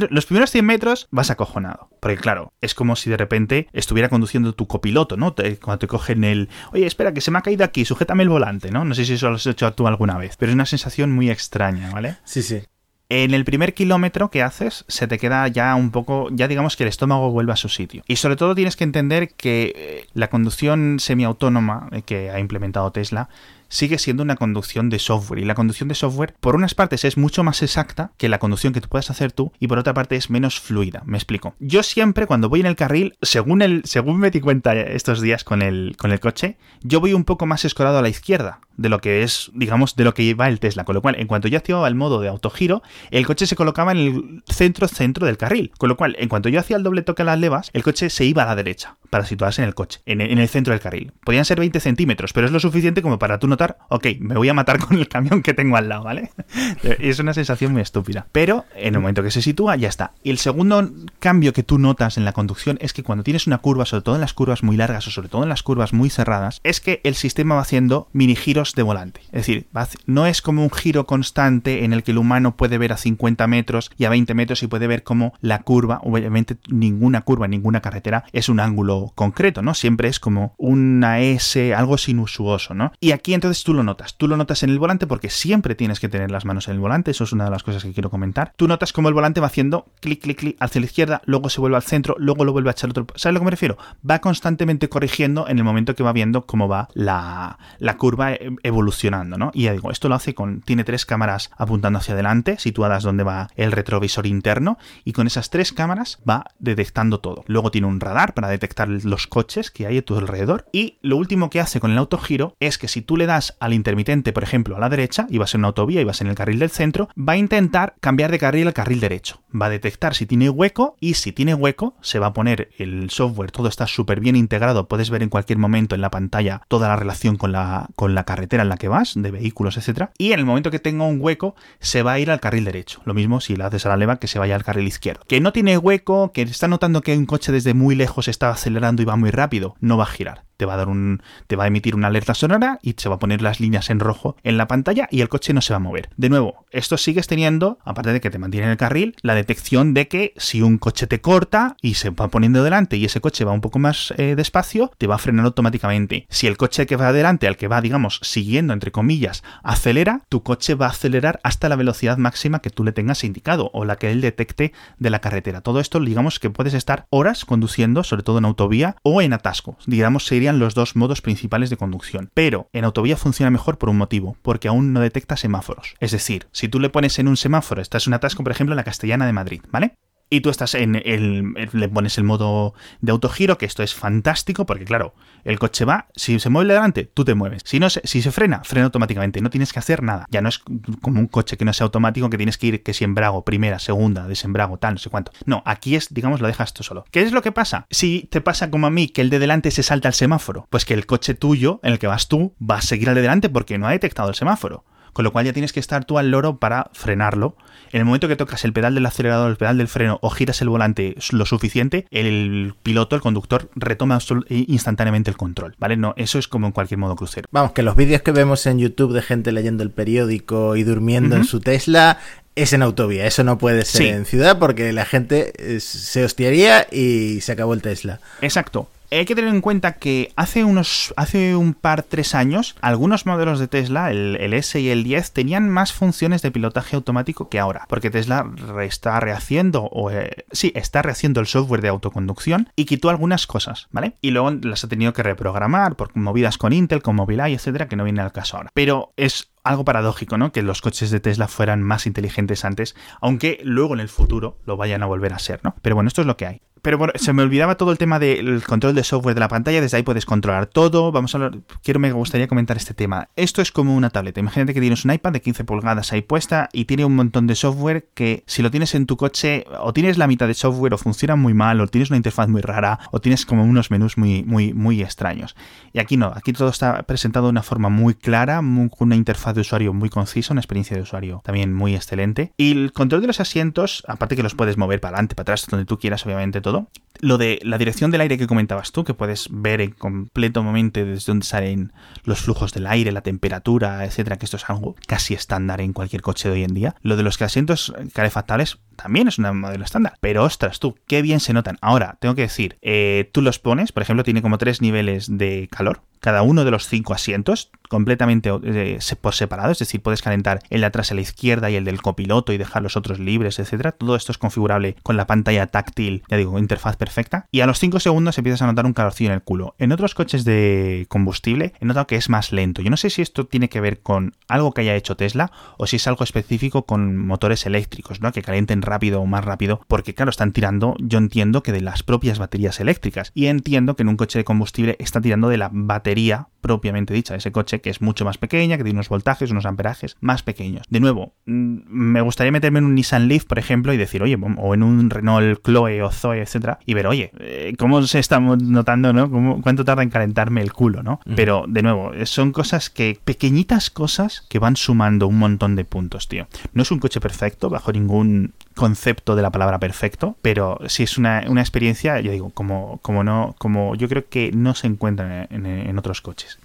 [0.10, 1.90] los primeros 100 metros vas acojonado.
[2.00, 5.34] Porque claro, es como si de repente estuviera conduciendo tu copiloto, ¿no?
[5.62, 8.72] Cuando te cogen el, oye, espera, que se me ha caído aquí, sujétame el volante,
[8.72, 8.86] ¿no?
[8.86, 11.30] No sé si eso lo has hecho tú alguna vez, pero es una sensación muy
[11.30, 12.18] extraña, ¿vale?
[12.24, 12.62] Sí, sí.
[13.08, 16.84] En el primer kilómetro que haces se te queda ya un poco, ya digamos que
[16.84, 18.04] el estómago vuelve a su sitio.
[18.08, 23.30] Y sobre todo tienes que entender que eh, la conducción semiautónoma que ha implementado Tesla
[23.76, 25.40] sigue siendo una conducción de software.
[25.40, 28.74] Y la conducción de software, por unas partes, es mucho más exacta que la conducción
[28.74, 31.04] que tú puedas hacer tú, y por otra parte es menos fluida.
[31.06, 31.56] Me explico.
[31.60, 35.44] Yo siempre, cuando voy en el carril, según el, según me di cuenta estos días
[35.44, 38.90] con el, con el coche, yo voy un poco más escorado a la izquierda de
[38.90, 40.86] lo que es, digamos, de lo que va el Tesla.
[40.86, 43.92] Con lo cual, en cuanto yo activaba el modo de autogiro, el coche se colocaba
[43.92, 45.72] en el centro-centro del carril.
[45.78, 48.10] Con lo cual, en cuanto yo hacía el doble toque a las levas, el coche
[48.10, 51.14] se iba a la derecha para situarse en el coche, en el, centro del carril.
[51.24, 54.50] Podían ser 20 centímetros, pero es lo suficiente como para tú notar, ok, me voy
[54.50, 56.32] a matar con el camión que tengo al lado, ¿vale?
[57.00, 58.28] es una sensación muy estúpida.
[58.32, 60.14] Pero en el momento que se sitúa, ya está.
[60.24, 63.58] Y el segundo cambio que tú notas en la conducción es que cuando tienes una
[63.60, 66.10] curva, sobre todo en las curvas muy largas o sobre todo en las curvas muy
[66.10, 69.22] cerradas, es que el sistema va haciendo mini giros de volante.
[69.28, 69.68] Es decir,
[70.06, 73.48] no es como un giro constante en el que el humano puede ver a 50
[73.48, 77.82] metros y a 20 metros y puede ver cómo la curva, obviamente ninguna curva, ninguna
[77.82, 79.74] carretera es un ángulo concreto, ¿no?
[79.74, 82.92] Siempre es como una S, algo sinuoso, ¿no?
[83.00, 86.00] Y aquí entonces tú lo notas, tú lo notas en el volante porque siempre tienes
[86.00, 88.10] que tener las manos en el volante, eso es una de las cosas que quiero
[88.10, 88.54] comentar.
[88.56, 91.62] Tú notas cómo el volante va haciendo clic, clic, clic hacia la izquierda, luego se
[91.62, 93.06] vuelve al centro, luego lo vuelve a echar otro.
[93.16, 93.78] ¿Sabes a lo que me refiero?
[94.10, 98.56] Va constantemente corrigiendo en el momento que va viendo cómo va la, la curva e,
[98.64, 99.52] evolucionando, ¿no?
[99.54, 100.62] Y ya digo, esto lo hace con.
[100.62, 105.50] Tiene tres cámaras apuntando hacia adelante, situadas donde va el retrovisor interno, y con esas
[105.50, 107.44] tres cámaras va detectando todo.
[107.48, 110.66] Luego tiene un radar para detectar los coches que hay a tu alrededor.
[110.72, 113.74] Y lo último que hace con el autogiro es que si tú le das al
[113.74, 116.36] intermitente, por ejemplo, a la derecha, y vas en una autovía y vas en el
[116.36, 119.42] carril del centro, va a intentar cambiar de carril al carril derecho.
[119.54, 123.10] Va a detectar si tiene hueco y si tiene hueco se va a poner el
[123.10, 126.88] software, todo está súper bien integrado, puedes ver en cualquier momento en la pantalla toda
[126.88, 130.12] la relación con la, con la carretera en la que vas, de vehículos, etcétera.
[130.18, 133.02] Y en el momento que tenga un hueco, se va a ir al carril derecho.
[133.06, 135.24] Lo mismo si le haces a la leva que se vaya al carril izquierdo.
[135.28, 139.02] Que no tiene hueco, que está notando que un coche desde muy lejos está acelerando
[139.02, 141.66] y va muy rápido, no va a girar te va a dar un te va
[141.66, 144.58] a emitir una alerta sonora y se va a poner las líneas en rojo en
[144.58, 146.10] la pantalla y el coche no se va a mover.
[146.18, 149.94] De nuevo, esto sigues teniendo, aparte de que te mantiene en el carril, la detección
[149.94, 153.46] de que si un coche te corta y se va poniendo delante y ese coche
[153.46, 156.28] va un poco más eh, despacio, te va a frenar automáticamente.
[156.30, 160.44] Si el coche que va adelante, al que va, digamos, siguiendo, entre comillas, acelera, tu
[160.44, 163.98] coche va a acelerar hasta la velocidad máxima que tú le tengas indicado o la
[163.98, 165.62] que él detecte de la carretera.
[165.62, 169.78] Todo esto, digamos que puedes estar horas conduciendo, sobre todo en autovía o en atasco.
[169.86, 172.30] Digamos, sería los dos modos principales de conducción.
[172.34, 175.96] Pero en autovía funciona mejor por un motivo, porque aún no detecta semáforos.
[176.00, 178.74] Es decir, si tú le pones en un semáforo, estás en un atasco, por ejemplo,
[178.74, 179.96] en la Castellana de Madrid, ¿vale?
[180.30, 184.66] Y tú estás en el, le pones el modo de autogiro, que esto es fantástico,
[184.66, 187.62] porque claro, el coche va, si se mueve adelante, tú te mueves.
[187.66, 190.26] Si no si se frena, frena automáticamente, no tienes que hacer nada.
[190.30, 190.60] Ya no es
[191.02, 193.80] como un coche que no sea automático, que tienes que ir que si embrago, primera,
[193.80, 195.32] segunda, desembrago, tal, no sé cuánto.
[195.46, 197.06] No, aquí es, digamos, lo dejas tú solo.
[197.12, 197.86] ¿Qué es lo que pasa?
[197.92, 200.86] Si te pasa como a mí, que el de delante se salta al semáforo, pues
[200.86, 203.50] que el coche tuyo, en el que vas tú, va a seguir al de delante
[203.50, 204.84] porque no ha detectado el semáforo
[205.16, 207.56] con lo cual ya tienes que estar tú al loro para frenarlo.
[207.94, 210.62] En el momento que tocas el pedal del acelerador, el pedal del freno o giras
[210.62, 215.96] el volante lo suficiente, el piloto, el conductor, retoma instantáneamente el control, ¿vale?
[215.96, 217.48] No, eso es como en cualquier modo crucero.
[217.50, 221.38] Vamos, que los vídeos que vemos en YouTube de gente leyendo el periódico y durmiendo
[221.38, 222.20] en su Tesla
[222.56, 226.88] es en autovía, eso no puede ser en ciudad porque la gente eh, se hostiaría
[226.92, 228.20] y se acabó el Tesla.
[228.42, 233.26] Exacto hay que tener en cuenta que hace unos hace un par tres años algunos
[233.26, 237.60] modelos de Tesla el, S y el 10 tenían más funciones de pilotaje automático que
[237.60, 238.50] ahora porque Tesla
[238.82, 243.88] está rehaciendo o eh, sí está rehaciendo el software de autoconducción y quitó algunas cosas
[243.92, 247.88] vale y luego las ha tenido que reprogramar por movidas con Intel con Mobileye etcétera
[247.88, 250.52] que no viene al caso ahora pero es algo paradójico, ¿no?
[250.52, 254.78] Que los coches de Tesla fueran más inteligentes antes, aunque luego en el futuro lo
[254.78, 255.76] vayan a volver a ser, ¿no?
[255.82, 258.20] Pero bueno, esto es lo que hay pero bueno, se me olvidaba todo el tema
[258.20, 259.82] del control de software de la pantalla.
[259.82, 261.12] Desde ahí puedes controlar todo.
[261.12, 261.58] Vamos a hablar.
[261.82, 263.30] Quiero, me gustaría comentar este tema.
[263.36, 264.40] Esto es como una tableta.
[264.40, 267.56] Imagínate que tienes un iPad de 15 pulgadas ahí puesta y tiene un montón de
[267.56, 271.00] software que si lo tienes en tu coche, o tienes la mitad de software, o
[271.00, 274.44] funciona muy mal, o tienes una interfaz muy rara, o tienes como unos menús muy,
[274.44, 275.56] muy, muy extraños.
[275.92, 276.34] Y aquí no.
[276.36, 280.10] Aquí todo está presentado de una forma muy clara, con una interfaz de usuario muy
[280.10, 282.54] concisa, una experiencia de usuario también muy excelente.
[282.58, 285.66] Y el control de los asientos, aparte que los puedes mover para adelante, para atrás,
[285.68, 286.88] donde tú quieras, obviamente todo Hello
[287.20, 291.04] lo de la dirección del aire que comentabas tú, que puedes ver en completo momento
[291.04, 295.34] desde donde salen los flujos del aire, la temperatura, etcétera, que esto es algo casi
[295.34, 296.96] estándar en cualquier coche de hoy en día.
[297.02, 300.18] Lo de los asientos calefactables también es un modelo estándar.
[300.22, 301.78] Pero ostras, tú, qué bien se notan.
[301.82, 305.68] Ahora, tengo que decir, eh, tú los pones, por ejemplo, tiene como tres niveles de
[305.72, 306.02] calor.
[306.20, 310.82] Cada uno de los cinco asientos completamente eh, por separado, es decir, puedes calentar el
[310.82, 313.92] de atrás a la izquierda y el del copiloto y dejar los otros libres, etcétera.
[313.92, 317.80] Todo esto es configurable con la pantalla táctil, ya digo, interfaz perfecta, y a los
[317.80, 319.76] 5 segundos empiezas a notar un calorcillo en el culo.
[319.78, 322.82] En otros coches de combustible he notado que es más lento.
[322.82, 325.86] Yo no sé si esto tiene que ver con algo que haya hecho Tesla o
[325.86, 328.32] si es algo específico con motores eléctricos, ¿no?
[328.32, 332.02] Que calienten rápido o más rápido, porque claro, están tirando, yo entiendo que de las
[332.02, 335.70] propias baterías eléctricas, y entiendo que en un coche de combustible está tirando de la
[335.72, 339.68] batería propiamente dicha, ese coche que es mucho más pequeña, que tiene unos voltajes, unos
[339.68, 340.88] amperajes más pequeños.
[340.90, 344.36] De nuevo, mm, me gustaría meterme en un Nissan Leaf, por ejemplo, y decir, oye,
[344.58, 349.14] o en un Renault Chloe o Zoe, etcétera, ver, oye, eh, ¿cómo se está notando,
[349.14, 349.30] no?
[349.30, 351.20] ¿Cómo, ¿Cuánto tarda en calentarme el culo, no?
[351.36, 356.28] Pero, de nuevo, son cosas que, pequeñitas cosas que van sumando un montón de puntos,
[356.28, 356.48] tío.
[356.74, 361.18] No es un coche perfecto, bajo ningún concepto de la palabra perfecto, pero sí es
[361.18, 365.98] una, experiencia, yo digo, como, como no, como yo creo que no se encuentra en
[365.98, 366.60] otros coches.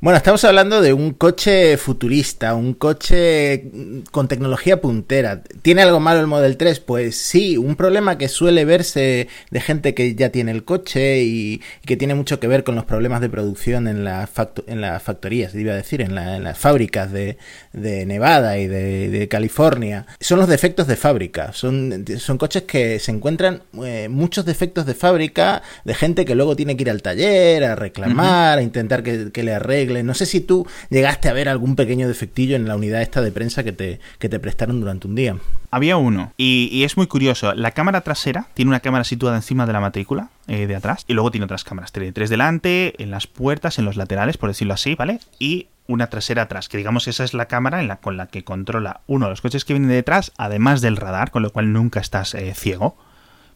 [0.00, 3.64] Bueno, estamos hablando de un coche futurista, un coche
[4.12, 5.42] con tecnología puntera.
[5.42, 6.78] ¿Tiene algo malo el Model 3?
[6.78, 11.60] Pues sí, un problema que suele verse de gente que ya tiene el coche y,
[11.84, 14.28] que tiene mucho que ver con los problemas de producción en, la
[14.68, 17.36] en las factorías, iba a decir, en, las fábricas de,
[17.72, 20.06] Nevada y de, California.
[20.20, 21.52] Son los defectos de fábrica.
[21.52, 26.54] Son, son coches que se encuentran eh, muchos defectos de fábrica de gente que luego
[26.54, 30.40] tiene que ir al taller a reclamar, a intentar que, que le no sé si
[30.40, 34.00] tú llegaste a ver algún pequeño defectillo en la unidad esta de prensa que te,
[34.18, 35.36] que te prestaron durante un día.
[35.70, 37.54] Había uno, y, es muy curioso.
[37.54, 41.12] La cámara trasera tiene una cámara situada encima de la matrícula eh, de atrás, y
[41.12, 41.92] luego tiene otras cámaras.
[41.92, 45.20] Tiene tres delante, en las puertas, en los laterales, por decirlo así, ¿vale?
[45.38, 48.44] Y una trasera atrás, que digamos esa es la cámara en la, con la que
[48.44, 52.00] controla uno de los coches que vienen detrás, además del radar, con lo cual nunca
[52.00, 52.96] estás eh, ciego.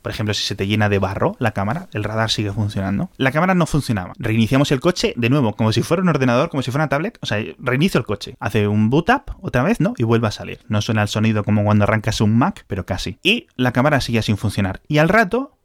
[0.03, 3.11] Por ejemplo, si se te llena de barro la cámara, el radar sigue funcionando.
[3.17, 4.13] La cámara no funcionaba.
[4.19, 7.19] Reiniciamos el coche de nuevo, como si fuera un ordenador, como si fuera una tablet.
[7.23, 8.37] O sea, reinicio el coche.
[8.41, 9.95] Hace un boot up otra vez, ¿no?
[9.97, 10.61] Y vuelve a salir.
[10.69, 13.19] No suena el sonido como cuando arrancas un Mac, pero casi.
[13.23, 14.81] Y la cámara sigue sin funcionar.
[14.89, 15.57] Y al rato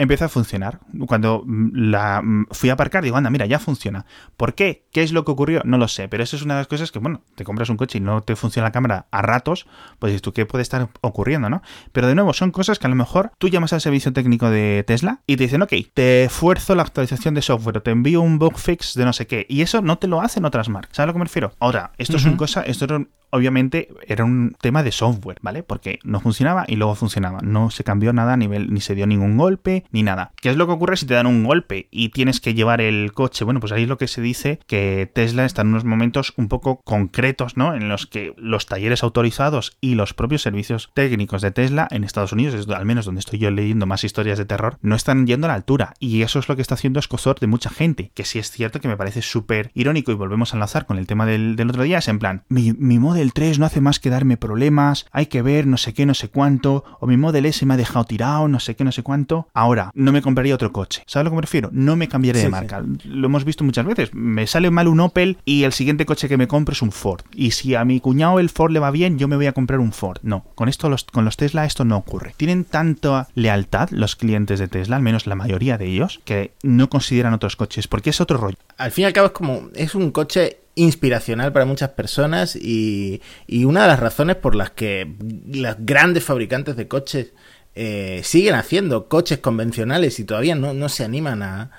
[0.00, 0.80] empieza a funcionar.
[1.06, 4.06] Cuando mm, la mm, fui a aparcar, digo, anda, mira, ya funciona.
[4.36, 4.86] ¿Por qué?
[4.92, 5.60] ¿Qué es lo que ocurrió?
[5.64, 7.76] No lo sé, pero eso es una de las cosas que, bueno, te compras un
[7.76, 9.66] coche y no te funciona la cámara a ratos,
[9.98, 11.62] pues tú, ¿qué puede estar ocurriendo, no?
[11.92, 14.84] Pero de nuevo, son cosas que a lo mejor tú llamas al servicio técnico de
[14.86, 18.38] Tesla y te dicen, ok, te esfuerzo la actualización de software o te envío un
[18.38, 19.44] bug fix de no sé qué.
[19.50, 20.96] Y eso no te lo hacen otras marcas.
[20.96, 21.52] ¿Sabes a lo que me refiero?
[21.60, 22.86] Ahora, esto es una cosa, esto
[23.30, 25.62] obviamente era un tema de software, ¿vale?
[25.62, 27.40] Porque no funcionaba y luego funcionaba.
[27.42, 30.32] No se cambió nada a nivel, ni se dio ningún golpe, ni nada.
[30.40, 33.12] ¿Qué es lo que ocurre si te dan un golpe y tienes que llevar el
[33.12, 33.44] coche?
[33.44, 36.48] Bueno, pues ahí es lo que se dice que Tesla está en unos momentos un
[36.48, 37.74] poco concretos, ¿no?
[37.74, 42.32] En los que los talleres autorizados y los propios servicios técnicos de Tesla en Estados
[42.32, 45.48] Unidos, al menos donde estoy yo leyendo más historias de terror, no están yendo a
[45.48, 45.94] la altura.
[45.98, 48.10] Y eso es lo que está haciendo escozor de mucha gente.
[48.14, 51.06] Que sí es cierto que me parece súper irónico y volvemos a enlazar con el
[51.06, 51.98] tema del, otro día.
[51.98, 55.42] Es en plan, mi, mi Model 3 no hace más que darme problemas, hay que
[55.42, 58.48] ver no sé qué, no sé cuánto, o mi Model S me ha dejado tirado,
[58.48, 59.48] no sé qué, no sé cuánto.
[59.94, 61.02] No me compraría otro coche.
[61.06, 61.70] ¿Sabes a lo que me refiero?
[61.72, 62.82] No me cambiaré de marca.
[63.04, 64.14] Lo hemos visto muchas veces.
[64.14, 67.22] Me sale mal un Opel y el siguiente coche que me compro es un Ford.
[67.32, 69.80] Y si a mi cuñado el Ford le va bien, yo me voy a comprar
[69.80, 70.18] un Ford.
[70.22, 72.34] No, con esto los, con los Tesla esto no ocurre.
[72.36, 76.88] Tienen tanta lealtad los clientes de Tesla, al menos la mayoría de ellos, que no
[76.88, 78.56] consideran otros coches, porque es otro rollo.
[78.76, 83.20] Al fin y al cabo es como, es un coche inspiracional para muchas personas y,
[83.46, 85.14] y una de las razones por las que
[85.46, 87.32] los grandes fabricantes de coches
[87.74, 91.70] eh, siguen haciendo coches convencionales y todavía no, no se animan a,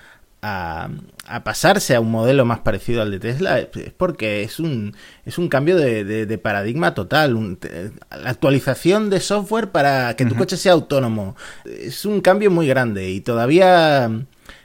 [0.42, 0.90] a,
[1.44, 5.50] pasarse a un modelo más parecido al de Tesla es porque es un, es un
[5.50, 7.58] cambio de, paradigma total.
[8.10, 13.10] la actualización de software para que tu coche sea autónomo es un cambio muy grande
[13.10, 14.10] y todavía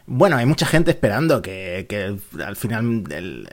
[0.07, 3.05] bueno, hay mucha gente esperando que, que al final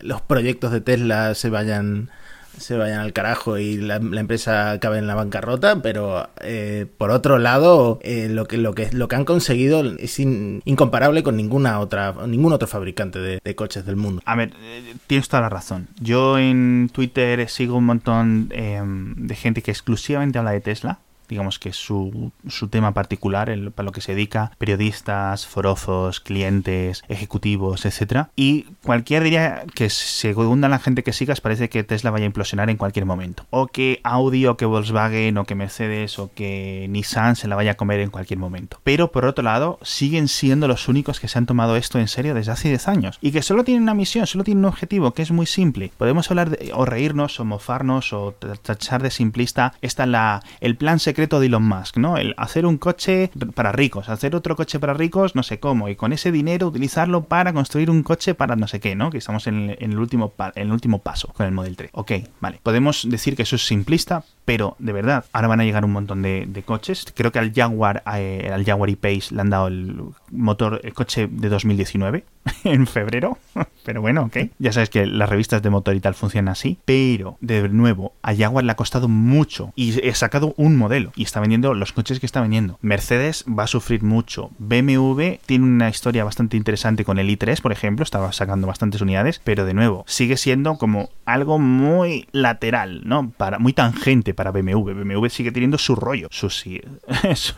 [0.02, 2.12] los proyectos de Tesla se vayan
[2.58, 7.40] se vayan al carajo y la, empresa acabe en la bancarrota, pero eh, por otro
[7.40, 12.14] lado, eh, lo que lo que lo que han conseguido es incomparable con ninguna otra
[12.28, 14.22] ningún otro fabricante de, coches del mundo.
[14.26, 15.88] A ver, eh, tienes toda la razón.
[16.00, 21.00] Yo en Twitter sigo un montón em, de gente que exclusivamente habla de Tesla
[21.34, 27.04] digamos que su, su tema particular, el, para lo que se dedica, periodistas, forofos, clientes,
[27.10, 28.30] ejecutivos, etcétera.
[28.36, 32.70] Y cualquier diría que según la gente que sigas parece que Tesla vaya a implosionar
[32.70, 33.46] en cualquier momento.
[33.50, 37.72] O que Audi o que Volkswagen o que Mercedes o que Nissan se la vaya
[37.72, 38.80] a comer en cualquier momento.
[38.84, 42.34] Pero por otro lado, siguen siendo los únicos que se han tomado esto en serio
[42.34, 43.18] desde hace 10 años.
[43.22, 45.92] Y que solo tienen una misión, solo tienen un objetivo, que es muy simple.
[45.98, 49.74] Podemos hablar de, o reírnos o mofarnos o tachar de simplista.
[49.82, 52.18] Esta la, el plan secreto secreto de Elon Musk, ¿no?
[52.18, 55.96] El hacer un coche para ricos, hacer otro coche para ricos, no sé cómo, y
[55.96, 59.10] con ese dinero utilizarlo para construir un coche para no sé qué, ¿no?
[59.10, 61.92] Que estamos en el, último, en el último paso con el Model 3.
[61.94, 62.60] Ok, vale.
[62.62, 66.22] Podemos decir que eso es simplista, pero de verdad, ahora van a llegar un montón
[66.22, 67.06] de, coches.
[67.16, 71.28] Creo que al Jaguar, eh, al Jaguar E-Pace le han dado el motor, el coche
[71.32, 72.26] de 2019
[72.64, 73.38] en febrero.
[73.86, 74.38] Pero bueno, ok.
[74.60, 76.78] Ya sabes que las revistas de motor y tal funcionan así.
[76.86, 79.74] Pero, de nuevo, a Jaguar le ha costado mucho.
[79.76, 81.03] Y he sacado un modelo.
[81.16, 82.78] Y está vendiendo los coches que está vendiendo.
[82.82, 84.52] Mercedes va a sufrir mucho.
[84.60, 88.04] BMW tiene una historia bastante interesante con el i3, por ejemplo.
[88.04, 89.42] Estaba sacando bastantes unidades.
[89.44, 93.32] Pero de nuevo, sigue siendo como algo muy lateral, ¿no?
[93.32, 94.94] Para, muy tangente para BMW.
[94.94, 96.28] BMW sigue teniendo su rollo.
[96.32, 96.64] Sus,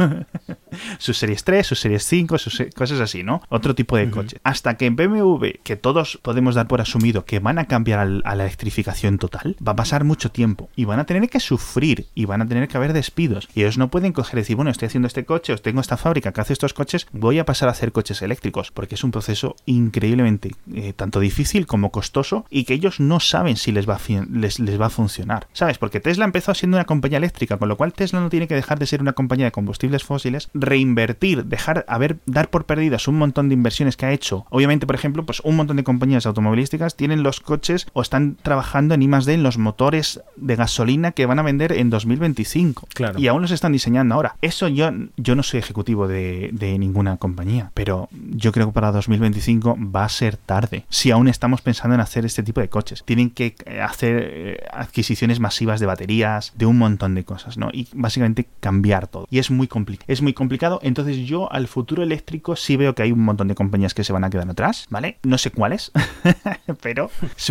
[0.98, 3.42] sus series 3, sus series 5, sus cosas así, ¿no?
[3.50, 4.38] Otro tipo de coche.
[4.44, 8.06] Hasta que en BMW, que todos podemos dar por asumido que van a cambiar a
[8.06, 12.26] la electrificación total, va a pasar mucho tiempo y van a tener que sufrir y
[12.26, 13.35] van a tener que haber despidos.
[13.54, 15.98] Y ellos no pueden coger y decir, bueno, estoy haciendo este coche, os tengo esta
[15.98, 19.12] fábrica que hace estos coches, voy a pasar a hacer coches eléctricos, porque es un
[19.12, 23.96] proceso increíblemente eh, tanto difícil como costoso y que ellos no saben si les va,
[23.96, 25.48] a les, les va a funcionar.
[25.54, 25.78] ¿Sabes?
[25.78, 28.80] Porque Tesla empezó siendo una compañía eléctrica, con lo cual Tesla no tiene que dejar
[28.80, 33.50] de ser una compañía de combustibles fósiles, reinvertir, dejar, haber, dar por perdidas un montón
[33.50, 34.46] de inversiones que ha hecho.
[34.50, 38.96] Obviamente, por ejemplo, pues un montón de compañías automovilísticas tienen los coches o están trabajando
[38.96, 42.88] en I D en los motores de gasolina que van a vender en 2025.
[42.94, 43.20] Claro.
[43.20, 44.36] Y aún los están diseñando ahora.
[44.42, 48.92] Eso yo, yo no soy ejecutivo de, de ninguna compañía, pero yo creo que para
[48.92, 50.86] 2025 va a ser tarde.
[50.90, 53.04] Si aún estamos pensando en hacer este tipo de coches.
[53.06, 57.70] Tienen que eh, hacer eh, adquisiciones masivas de baterías, de un montón de cosas, ¿no?
[57.74, 59.28] Y básicamente cambiar todo.
[59.30, 60.06] Y es muy complicado.
[60.08, 60.80] Es muy complicado.
[60.84, 64.14] Entonces yo al futuro eléctrico sí veo que hay un montón de compañías que se
[64.14, 65.18] van a quedar atrás, ¿vale?
[65.24, 65.92] No sé cuáles,
[66.82, 67.10] pero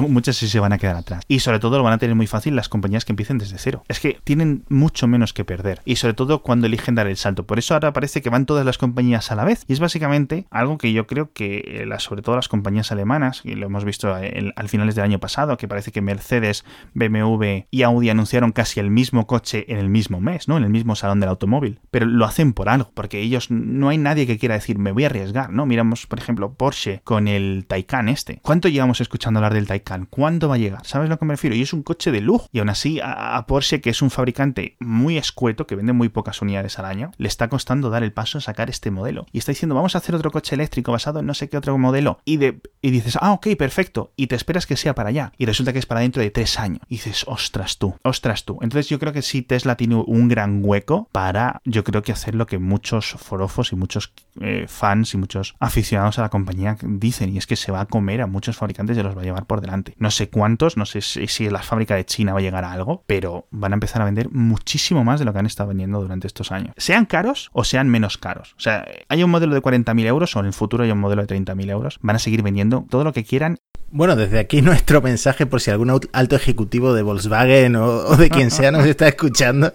[0.08, 1.24] muchas sí se van a quedar atrás.
[1.28, 3.84] Y sobre todo lo van a tener muy fácil las compañías que empiecen desde cero.
[3.88, 5.63] Es que tienen mucho menos que perder.
[5.84, 7.46] Y sobre todo cuando eligen dar el salto.
[7.46, 9.64] Por eso ahora parece que van todas las compañías a la vez.
[9.68, 13.54] Y es básicamente algo que yo creo que eh, sobre todo las compañías alemanas, y
[13.54, 18.10] lo hemos visto al finales del año pasado, que parece que Mercedes, BMW y Audi
[18.10, 20.56] anunciaron casi el mismo coche en el mismo mes, ¿no?
[20.56, 21.80] En el mismo salón del automóvil.
[21.90, 25.04] Pero lo hacen por algo, porque ellos no hay nadie que quiera decir me voy
[25.04, 25.66] a arriesgar, ¿no?
[25.66, 28.40] Miramos, por ejemplo, Porsche con el Taycan este.
[28.42, 30.06] ¿Cuánto llevamos escuchando hablar del Taycan?
[30.06, 30.84] ¿Cuándo va a llegar?
[30.84, 31.56] ¿Sabes a lo que me refiero?
[31.56, 32.48] Y es un coche de lujo.
[32.52, 36.42] Y aún así, a, Porsche, que es un fabricante muy escueto, que vende muy pocas
[36.42, 39.26] unidades al año, le está costando dar el paso a sacar este modelo.
[39.32, 41.76] Y está diciendo, vamos a hacer otro coche eléctrico basado en no sé qué otro
[41.78, 42.20] modelo.
[42.24, 44.12] Y, de, y dices, ah, ok, perfecto.
[44.16, 45.32] Y te esperas que sea para allá.
[45.38, 46.80] Y resulta que es para dentro de tres años.
[46.88, 48.58] Y dices, ostras tú, ostras tú.
[48.62, 52.34] Entonces yo creo que sí Tesla tiene un gran hueco para, yo creo que hacer
[52.34, 57.34] lo que muchos forofos y muchos eh, fans y muchos aficionados a la compañía dicen,
[57.34, 59.46] y es que se va a comer a muchos fabricantes y los va a llevar
[59.46, 59.94] por delante.
[59.98, 62.72] No sé cuántos, no sé si, si la fábrica de China va a llegar a
[62.72, 66.00] algo, pero van a empezar a vender muchísimo más de lo que han estado vendiendo
[66.00, 66.74] durante estos años.
[66.76, 68.54] Sean caros o sean menos caros.
[68.56, 71.24] O sea, hay un modelo de 40.000 euros o en el futuro hay un modelo
[71.24, 71.98] de 30.000 euros.
[72.02, 73.58] Van a seguir vendiendo todo lo que quieran
[73.96, 78.50] bueno, desde aquí nuestro mensaje por si algún alto ejecutivo de Volkswagen o, de quien
[78.50, 79.72] sea nos está escuchando,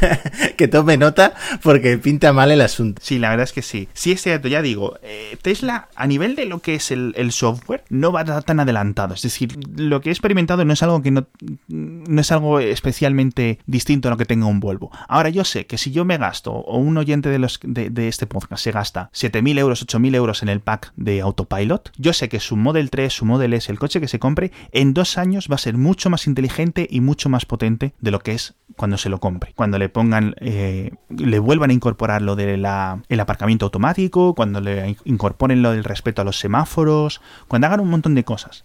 [0.56, 3.00] que tome nota porque pinta mal el asunto.
[3.04, 3.88] Sí, la verdad es que sí.
[3.94, 7.84] Sí es cierto, ya digo, eh, Tesla a nivel de lo que es el, software
[7.90, 9.14] no va tan adelantado.
[9.14, 11.28] Es decir, lo que he experimentado no es algo que no,
[11.68, 14.90] no es algo especialmente distinto a lo que tenga un Volvo.
[15.12, 18.28] Ahora yo sé que si yo me gasto o un oyente de, de, de este
[18.28, 22.38] podcast se gasta 7.000 euros, 8.000 euros en el pack de Autopilot, yo sé que
[22.38, 25.58] su Model 3, su Model el coche que se compre, en dos años va a
[25.58, 29.18] ser mucho más inteligente y mucho más potente de lo que es cuando se lo
[29.18, 29.52] compre.
[29.56, 35.60] Cuando le pongan, eh, le vuelvan a incorporar lo del aparcamiento automático, cuando le incorporen
[35.60, 38.64] lo del respeto a los semáforos, cuando hagan un montón de cosas.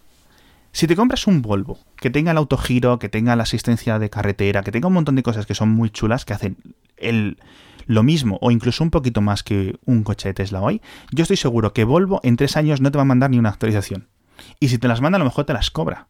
[0.75, 4.61] Si te compras un Volvo que tenga el autogiro, que tenga la asistencia de carretera,
[4.61, 6.57] que tenga un montón de cosas que son muy chulas, que hacen
[6.97, 7.37] el,
[7.85, 10.81] lo mismo o incluso un poquito más que un coche de Tesla hoy,
[11.13, 13.51] yo estoy seguro que Volvo en tres años no te va a mandar ni una
[13.51, 14.09] actualización.
[14.59, 16.09] Y si te las manda, a lo mejor te las cobra.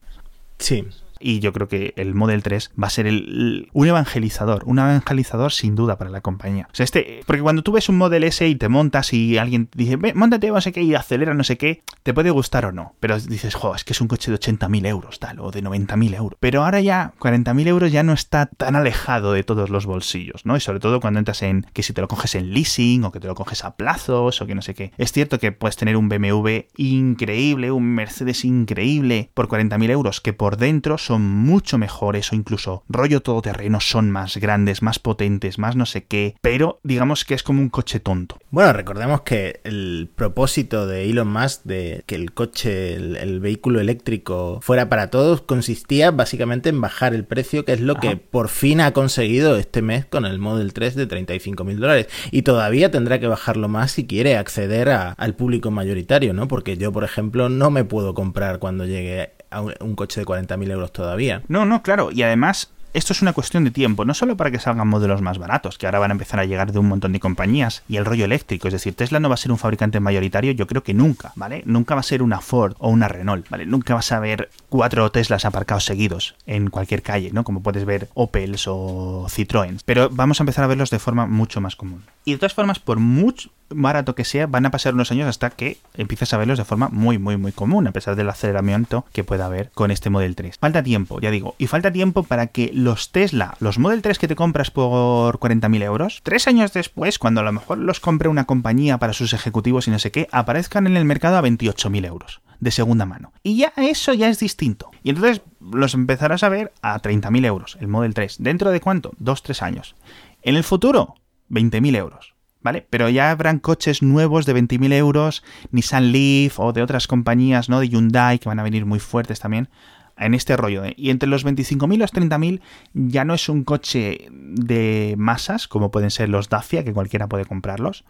[0.58, 0.84] Sí,
[1.26, 5.52] y yo creo que el Model 3 va a ser el, un evangelizador, un evangelizador
[5.52, 6.68] sin duda para la compañía.
[6.72, 9.70] O sea, este, porque cuando tú ves un Model S y te montas y alguien
[9.74, 12.94] dice, montate no sé qué y acelera no sé qué, te puede gustar o no,
[13.00, 16.16] pero dices, jo, es que es un coche de 80.000 euros tal, o de 90.000
[16.16, 16.38] euros.
[16.40, 20.56] Pero ahora ya 40.000 euros ya no está tan alejado de todos los bolsillos, ¿no?
[20.56, 23.20] Y sobre todo cuando entras en que si te lo coges en leasing o que
[23.20, 24.92] te lo coges a plazos o que no sé qué.
[24.98, 30.34] Es cierto que puedes tener un BMW increíble, un Mercedes increíble por 40.000 euros que
[30.34, 35.58] por dentro son son mucho mejores o incluso rollo todoterreno son más grandes, más potentes,
[35.58, 38.38] más no sé qué, pero digamos que es como un coche tonto.
[38.52, 43.80] Bueno, recordemos que el propósito de Elon Musk de que el coche, el, el vehículo
[43.80, 48.50] eléctrico fuera para todos consistía básicamente en bajar el precio, que es lo que por
[48.50, 52.08] fin ha conseguido este mes con el Model 3 de 35 mil dólares.
[52.32, 56.50] Y todavía tendrá que bajarlo más si quiere acceder a, al público mayoritario, ¿no?
[56.50, 59.32] Porque yo, por ejemplo, no me puedo comprar cuando llegue
[59.62, 61.42] un, coche de 40.000 euros todavía.
[61.48, 62.12] No, no, claro.
[62.12, 65.38] Y además esto es una cuestión de tiempo, no solo para que salgan modelos más
[65.38, 68.06] baratos, que ahora van a empezar a llegar de un montón de compañías, y el
[68.06, 70.94] rollo eléctrico, es decir, Tesla no va a ser un fabricante mayoritario, yo creo que
[70.94, 71.62] nunca, ¿vale?
[71.66, 73.66] Nunca va a ser una Ford o una Renault, ¿vale?
[73.66, 77.44] Nunca vas a ver cuatro Teslas aparcados seguidos en cualquier calle, ¿no?
[77.44, 79.82] Como puedes ver Opels o Citroën.
[79.86, 82.04] Pero vamos a empezar a verlos de forma mucho más común.
[82.24, 85.50] Y de todas formas, por mucho barato que sea, van a pasar unos años hasta
[85.50, 89.24] que empieces a verlos de forma muy, muy, muy común, a pesar del aceleramiento que
[89.24, 90.58] pueda haber con este Model 3.
[90.58, 94.28] Falta tiempo, ya digo, y falta tiempo para que los Tesla, los Model 3 que
[94.28, 98.46] te compras por 40.000 euros, tres años después, cuando a lo mejor los compre una
[98.46, 102.42] compañía para sus ejecutivos y no sé qué, aparezcan en el mercado a 28.000 euros
[102.60, 103.34] de segunda mano.
[103.42, 104.92] Y ya eso ya es distinto.
[105.04, 108.38] Y entonces los empezarás a ver a 30.000 euros, el Model 3.
[108.40, 109.14] ¿Dentro de cuánto?
[109.18, 109.96] Dos, tres años.
[110.44, 111.16] En el futuro,
[111.50, 112.36] 20.000 euros.
[112.62, 112.86] ¿Vale?
[112.90, 117.80] Pero ya habrán coches nuevos de 20.000 euros, Nissan Leaf o de otras compañías, ¿no?
[117.80, 119.70] De Hyundai que van a venir muy fuertes también
[120.18, 120.84] en este rollo.
[120.96, 122.62] Y entre los 25.000 y los 30.000
[122.94, 127.46] ya no es un coche de masas, como pueden ser los Dacia, que cualquiera puede
[127.46, 128.06] comprarlos.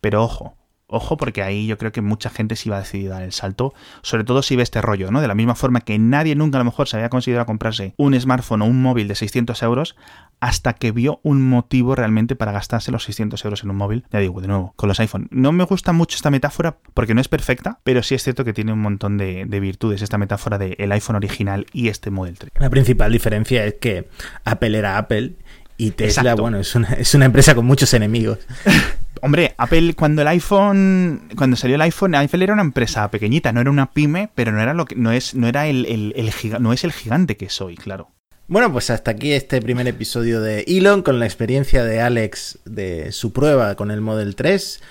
[0.00, 0.56] Pero ojo,
[0.92, 3.74] Ojo, porque ahí yo creo que mucha gente sí va a decidir dar el salto,
[4.02, 5.20] sobre todo si ve este rollo, ¿no?
[5.20, 8.18] De la misma forma que nadie nunca a lo mejor se había considerado comprarse un
[8.18, 9.96] smartphone o un móvil de 600 euros
[10.40, 14.04] hasta que vio un motivo realmente para gastarse los 600 euros en un móvil.
[14.10, 15.28] Ya digo, de nuevo, con los iPhone.
[15.30, 18.52] No me gusta mucho esta metáfora porque no es perfecta, pero sí es cierto que
[18.52, 22.36] tiene un montón de, de virtudes esta metáfora del el iPhone original y este Model
[22.38, 22.52] 3.
[22.58, 24.08] La principal diferencia es que
[24.44, 25.36] Apple era Apple
[25.76, 26.42] y Tesla, Exacto.
[26.42, 28.38] bueno, es una, es una empresa con muchos enemigos.
[29.24, 33.60] Hombre, Apple cuando el iPhone, cuando salió el iPhone, Apple era una empresa pequeñita, no
[33.60, 36.32] era una pyme, pero no era lo que, no es, no era el, el, el
[36.32, 38.10] giga, no es el gigante que soy, claro.
[38.48, 43.12] Bueno, pues hasta aquí este primer episodio de Elon con la experiencia de Alex de
[43.12, 44.82] su prueba con el Model 3.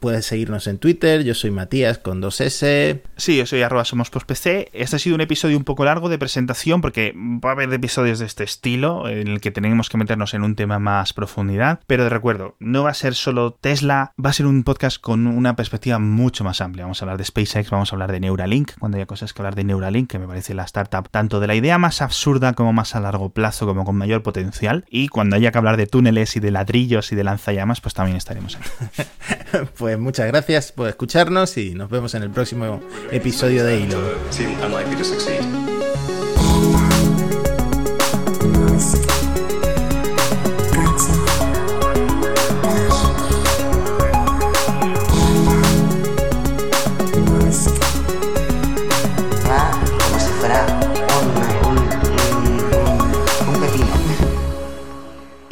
[0.00, 3.02] Puedes seguirnos en Twitter, yo soy Matías con 2S.
[3.16, 4.70] Sí, yo soy arroba somos PC.
[4.72, 8.18] Este ha sido un episodio un poco largo de presentación porque va a haber episodios
[8.18, 11.80] de este estilo en el que tenemos que meternos en un tema más profundidad.
[11.86, 15.26] Pero de recuerdo, no va a ser solo Tesla, va a ser un podcast con
[15.26, 16.84] una perspectiva mucho más amplia.
[16.84, 19.54] Vamos a hablar de SpaceX, vamos a hablar de Neuralink, cuando haya cosas que hablar
[19.54, 22.94] de Neuralink, que me parece la startup tanto de la idea más absurda como más
[22.94, 24.84] a largo plazo, como con mayor potencial.
[24.88, 28.16] Y cuando haya que hablar de túneles y de ladrillos y de lanzallamas, pues también
[28.16, 29.06] estaremos ahí.
[29.78, 35.75] pues muchas gracias por escucharnos y nos vemos en el próximo episodio de Hilo.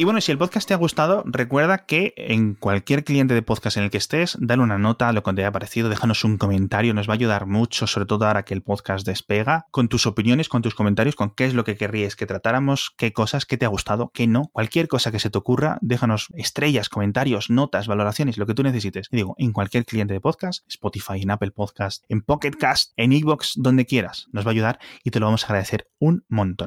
[0.05, 3.85] Bueno, si el podcast te ha gustado, recuerda que en cualquier cliente de podcast en
[3.85, 7.09] el que estés, dale una nota lo que te haya parecido, déjanos un comentario, nos
[7.09, 10.61] va a ayudar mucho, sobre todo ahora que el podcast despega, con tus opiniones, con
[10.61, 13.69] tus comentarios, con qué es lo que querrías que tratáramos, qué cosas, qué te ha
[13.69, 18.45] gustado, qué no, cualquier cosa que se te ocurra, déjanos estrellas, comentarios, notas, valoraciones, lo
[18.45, 19.07] que tú necesites.
[19.09, 23.11] Y digo, en cualquier cliente de podcast, Spotify, en Apple Podcast, en Pocket Cast, en
[23.11, 26.63] Evox, donde quieras, nos va a ayudar y te lo vamos a agradecer un montón.